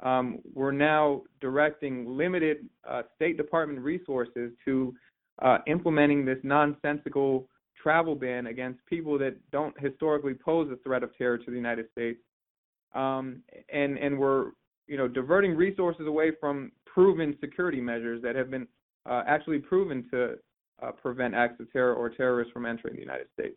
um, 0.00 0.38
we're 0.54 0.72
now 0.72 1.22
directing 1.42 2.16
limited 2.16 2.68
uh, 2.88 3.02
State 3.14 3.36
Department 3.36 3.80
resources 3.80 4.50
to 4.64 4.94
uh, 5.42 5.58
implementing 5.66 6.24
this 6.24 6.38
nonsensical 6.42 7.46
travel 7.82 8.14
ban 8.14 8.46
against 8.46 8.80
people 8.86 9.18
that 9.18 9.36
don't 9.50 9.78
historically 9.78 10.32
pose 10.32 10.70
a 10.72 10.76
threat 10.76 11.02
of 11.02 11.14
terror 11.18 11.36
to 11.36 11.50
the 11.50 11.56
United 11.56 11.90
States. 11.92 12.18
Um, 12.94 13.42
and 13.70 13.98
and 13.98 14.18
we're 14.18 14.52
you 14.86 14.96
know 14.96 15.06
diverting 15.06 15.54
resources 15.54 16.06
away 16.06 16.32
from 16.40 16.72
proven 16.86 17.36
security 17.42 17.82
measures 17.82 18.22
that 18.22 18.34
have 18.36 18.50
been 18.50 18.66
uh, 19.04 19.22
actually 19.26 19.58
proven 19.58 20.08
to 20.12 20.36
uh, 20.82 20.92
prevent 20.92 21.34
acts 21.34 21.60
of 21.60 21.72
terror 21.72 21.94
or 21.94 22.08
terrorists 22.10 22.52
from 22.52 22.66
entering 22.66 22.94
the 22.94 23.00
United 23.00 23.26
States. 23.32 23.56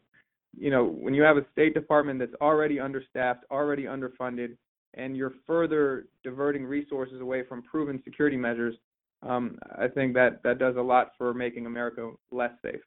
You 0.57 0.71
know, 0.71 0.85
when 0.85 1.13
you 1.13 1.21
have 1.21 1.37
a 1.37 1.45
State 1.51 1.73
Department 1.73 2.19
that's 2.19 2.33
already 2.41 2.79
understaffed, 2.79 3.45
already 3.51 3.83
underfunded, 3.83 4.55
and 4.95 5.15
you're 5.15 5.33
further 5.45 6.07
diverting 6.23 6.65
resources 6.65 7.21
away 7.21 7.43
from 7.47 7.61
proven 7.61 8.01
security 8.03 8.37
measures, 8.37 8.75
um, 9.21 9.59
I 9.77 9.87
think 9.87 10.13
that 10.15 10.41
that 10.43 10.57
does 10.57 10.75
a 10.77 10.81
lot 10.81 11.11
for 11.17 11.33
making 11.33 11.65
America 11.65 12.11
less 12.31 12.51
safe 12.61 12.81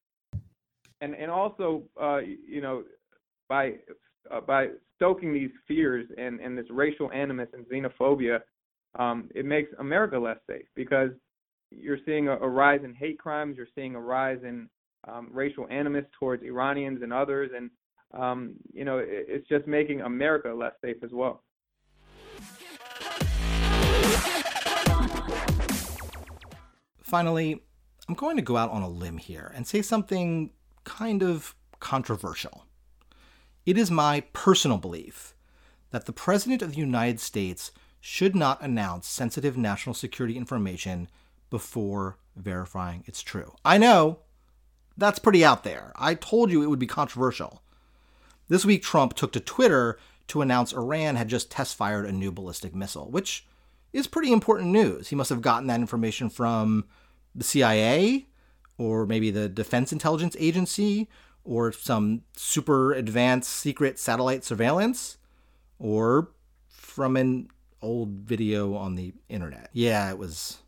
and 1.03 1.15
and 1.15 1.31
also 1.31 1.83
uh, 2.01 2.19
you 2.19 2.63
know 2.63 2.85
by 3.49 3.75
uh, 4.31 4.41
by 4.41 4.69
stoking 4.97 5.35
these 5.35 5.51
fears 5.69 6.07
and 6.17 6.41
and 6.41 6.57
this 6.57 6.67
racial 6.71 7.13
animus 7.13 7.49
and 7.53 7.67
xenophobia, 7.67 8.39
um, 8.99 9.29
it 9.35 9.45
makes 9.45 9.71
America 9.79 10.19
less 10.19 10.39
safe 10.49 10.65
because 10.75 11.11
you're 11.79 11.99
seeing 12.05 12.29
a, 12.29 12.37
a 12.37 12.49
rise 12.49 12.81
in 12.85 12.95
hate 12.95 13.19
crimes, 13.19 13.57
you're 13.57 13.67
seeing 13.75 13.95
a 13.95 14.01
rise 14.01 14.39
in 14.45 14.69
um, 15.09 15.29
racial 15.33 15.67
animus 15.71 16.05
towards 16.19 16.43
Iranians 16.43 17.03
and 17.03 17.13
others, 17.13 17.51
and 17.57 17.71
um, 18.15 18.55
you 18.73 18.85
know 18.85 18.99
it, 18.99 19.09
it's 19.29 19.49
just 19.49 19.67
making 19.67 20.01
America 20.03 20.53
less 20.53 20.75
safe 20.83 20.97
as 21.03 21.11
well. 21.13 21.43
Finally, 27.03 27.63
I'm 28.09 28.15
going 28.15 28.37
to 28.37 28.43
go 28.43 28.57
out 28.57 28.71
on 28.71 28.83
a 28.83 28.89
limb 28.89 29.19
here 29.19 29.53
and 29.55 29.67
say 29.67 29.83
something 29.83 30.51
kind 30.85 31.23
of 31.23 31.55
controversial. 31.79 32.65
It 33.67 33.77
is 33.77 33.91
my 33.91 34.25
personal 34.33 34.79
belief 34.79 35.35
that 35.91 36.07
the 36.07 36.13
President 36.13 36.63
of 36.63 36.71
the 36.71 36.79
United 36.79 37.21
States 37.21 37.71
should 38.01 38.35
not 38.35 38.61
announce 38.61 39.07
sensitive 39.07 39.57
national 39.57 39.95
security 39.95 40.37
information 40.37 41.09
before 41.53 42.17
verifying 42.35 43.05
it's 43.07 43.21
true. 43.21 43.55
I 43.63 43.77
know 43.77 44.21
that's 44.97 45.19
pretty 45.19 45.45
out 45.45 45.65
there. 45.65 45.93
I 45.97 46.15
told 46.15 46.51
you 46.51 46.63
it 46.63 46.67
would 46.67 46.79
be 46.79 46.87
controversial. 46.87 47.63
This 48.49 48.65
week, 48.65 48.83
Trump 48.83 49.13
took 49.13 49.33
to 49.33 49.41
Twitter 49.41 49.99
to 50.29 50.41
announce 50.41 50.73
Iran 50.73 51.17
had 51.17 51.29
just 51.29 51.51
test 51.51 51.77
fired 51.77 52.07
a 52.07 52.13
new 52.13 52.33
ballistic 52.33 52.75
missile, 52.75 53.11
which 53.11 53.47
is 53.93 54.07
pretty 54.07 54.33
important 54.33 54.71
news. 54.71 55.09
He 55.09 55.17
must 55.17 55.29
have 55.29 55.43
gotten 55.43 55.67
that 55.67 55.81
information 55.81 56.31
from 56.31 56.87
the 57.35 57.45
CIA, 57.45 58.29
or 58.79 59.05
maybe 59.05 59.31
the 59.31 59.51
Defense 59.51 59.93
Intelligence 59.93 60.35
Agency, 60.39 61.07
or 61.45 61.71
some 61.71 62.23
super 62.35 62.95
advanced 62.95 63.51
secret 63.51 63.99
satellite 63.99 64.43
surveillance, 64.43 65.19
or 65.79 66.31
from 66.69 67.19
an 67.19 67.49
old 67.83 68.09
video 68.09 68.75
on 68.75 68.95
the 68.95 69.13
internet. 69.29 69.69
Yeah, 69.75 70.09
it 70.09 70.17
was 70.17 70.59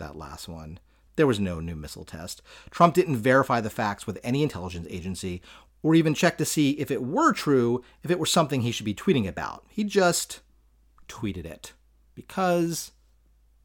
that 0.00 0.16
last 0.16 0.48
one. 0.48 0.80
There 1.16 1.26
was 1.26 1.38
no 1.38 1.60
new 1.60 1.76
missile 1.76 2.04
test. 2.04 2.42
Trump 2.70 2.94
didn't 2.94 3.16
verify 3.16 3.60
the 3.60 3.70
facts 3.70 4.06
with 4.06 4.18
any 4.22 4.42
intelligence 4.42 4.86
agency 4.90 5.40
or 5.82 5.94
even 5.94 6.14
check 6.14 6.36
to 6.38 6.44
see 6.44 6.72
if 6.72 6.90
it 6.90 7.02
were 7.02 7.32
true, 7.32 7.82
if 8.02 8.10
it 8.10 8.18
were 8.18 8.26
something 8.26 8.62
he 8.62 8.72
should 8.72 8.86
be 8.86 8.94
tweeting 8.94 9.26
about. 9.26 9.64
He 9.68 9.84
just 9.84 10.40
tweeted 11.08 11.44
it 11.44 11.72
because 12.14 12.92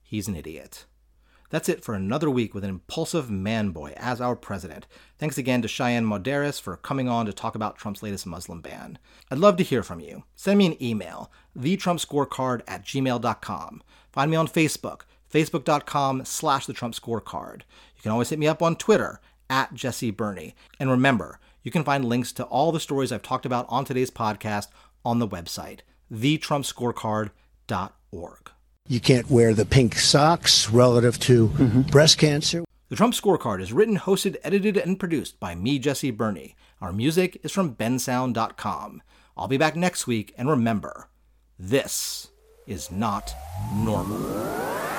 he's 0.03 0.27
an 0.27 0.35
idiot. 0.35 0.85
That's 1.49 1.69
it 1.69 1.83
for 1.83 1.93
another 1.93 2.29
week 2.29 2.53
with 2.53 2.63
an 2.63 2.69
impulsive 2.69 3.29
man 3.29 3.69
boy 3.69 3.93
as 3.97 4.19
our 4.19 4.35
president. 4.35 4.87
Thanks 5.17 5.37
again 5.37 5.61
to 5.61 5.67
Shayan 5.67 6.05
Modarres 6.05 6.59
for 6.59 6.75
coming 6.75 7.07
on 7.07 7.25
to 7.27 7.33
talk 7.33 7.55
about 7.55 7.77
Trump's 7.77 8.01
latest 8.01 8.25
Muslim 8.25 8.61
ban. 8.61 8.97
I'd 9.29 9.37
love 9.37 9.55
to 9.57 9.63
hear 9.63 9.83
from 9.83 9.99
you. 9.99 10.23
Send 10.35 10.57
me 10.57 10.65
an 10.65 10.83
email, 10.83 11.31
thetrumpscorecard 11.57 12.61
at 12.67 12.83
gmail.com. 12.83 13.83
Find 14.11 14.31
me 14.31 14.37
on 14.37 14.47
Facebook, 14.47 15.01
facebook.com 15.35 16.25
slash 16.25 16.65
the 16.65 16.73
Trump 16.73 16.95
Scorecard. 16.95 17.61
You 17.95 18.01
can 18.01 18.11
always 18.11 18.29
hit 18.29 18.39
me 18.39 18.47
up 18.47 18.61
on 18.61 18.75
Twitter, 18.75 19.19
at 19.49 19.73
Jesse 19.73 20.11
Berney. 20.11 20.55
And 20.79 20.89
remember, 20.89 21.39
you 21.63 21.71
can 21.71 21.83
find 21.83 22.05
links 22.05 22.31
to 22.33 22.43
all 22.45 22.71
the 22.71 22.79
stories 22.79 23.11
I've 23.11 23.23
talked 23.23 23.45
about 23.45 23.65
on 23.69 23.83
today's 23.85 24.11
podcast 24.11 24.67
on 25.03 25.19
the 25.19 25.27
website, 25.27 25.79
thetrumpscorecard.org. 26.13 28.51
You 28.87 28.99
can't 28.99 29.31
wear 29.31 29.55
the 29.55 29.65
pink 29.65 29.95
socks 29.95 30.69
relative 30.69 31.19
to 31.21 31.47
mm-hmm. 31.47 31.81
breast 31.83 32.19
cancer. 32.19 32.63
The 32.89 32.95
Trump 32.95 33.15
Scorecard 33.15 33.61
is 33.61 33.73
written, 33.73 33.97
hosted, 33.97 34.35
edited, 34.43 34.77
and 34.77 34.99
produced 34.99 35.39
by 35.39 35.55
me, 35.55 35.79
Jesse 35.79 36.11
Berney. 36.11 36.55
Our 36.81 36.93
music 36.93 37.39
is 37.41 37.51
from 37.51 37.73
bensound.com. 37.73 39.01
I'll 39.35 39.47
be 39.47 39.57
back 39.57 39.75
next 39.75 40.05
week, 40.05 40.35
and 40.37 40.47
remember, 40.47 41.09
this 41.57 42.27
is 42.67 42.91
not 42.91 43.33
normal. 43.73 44.94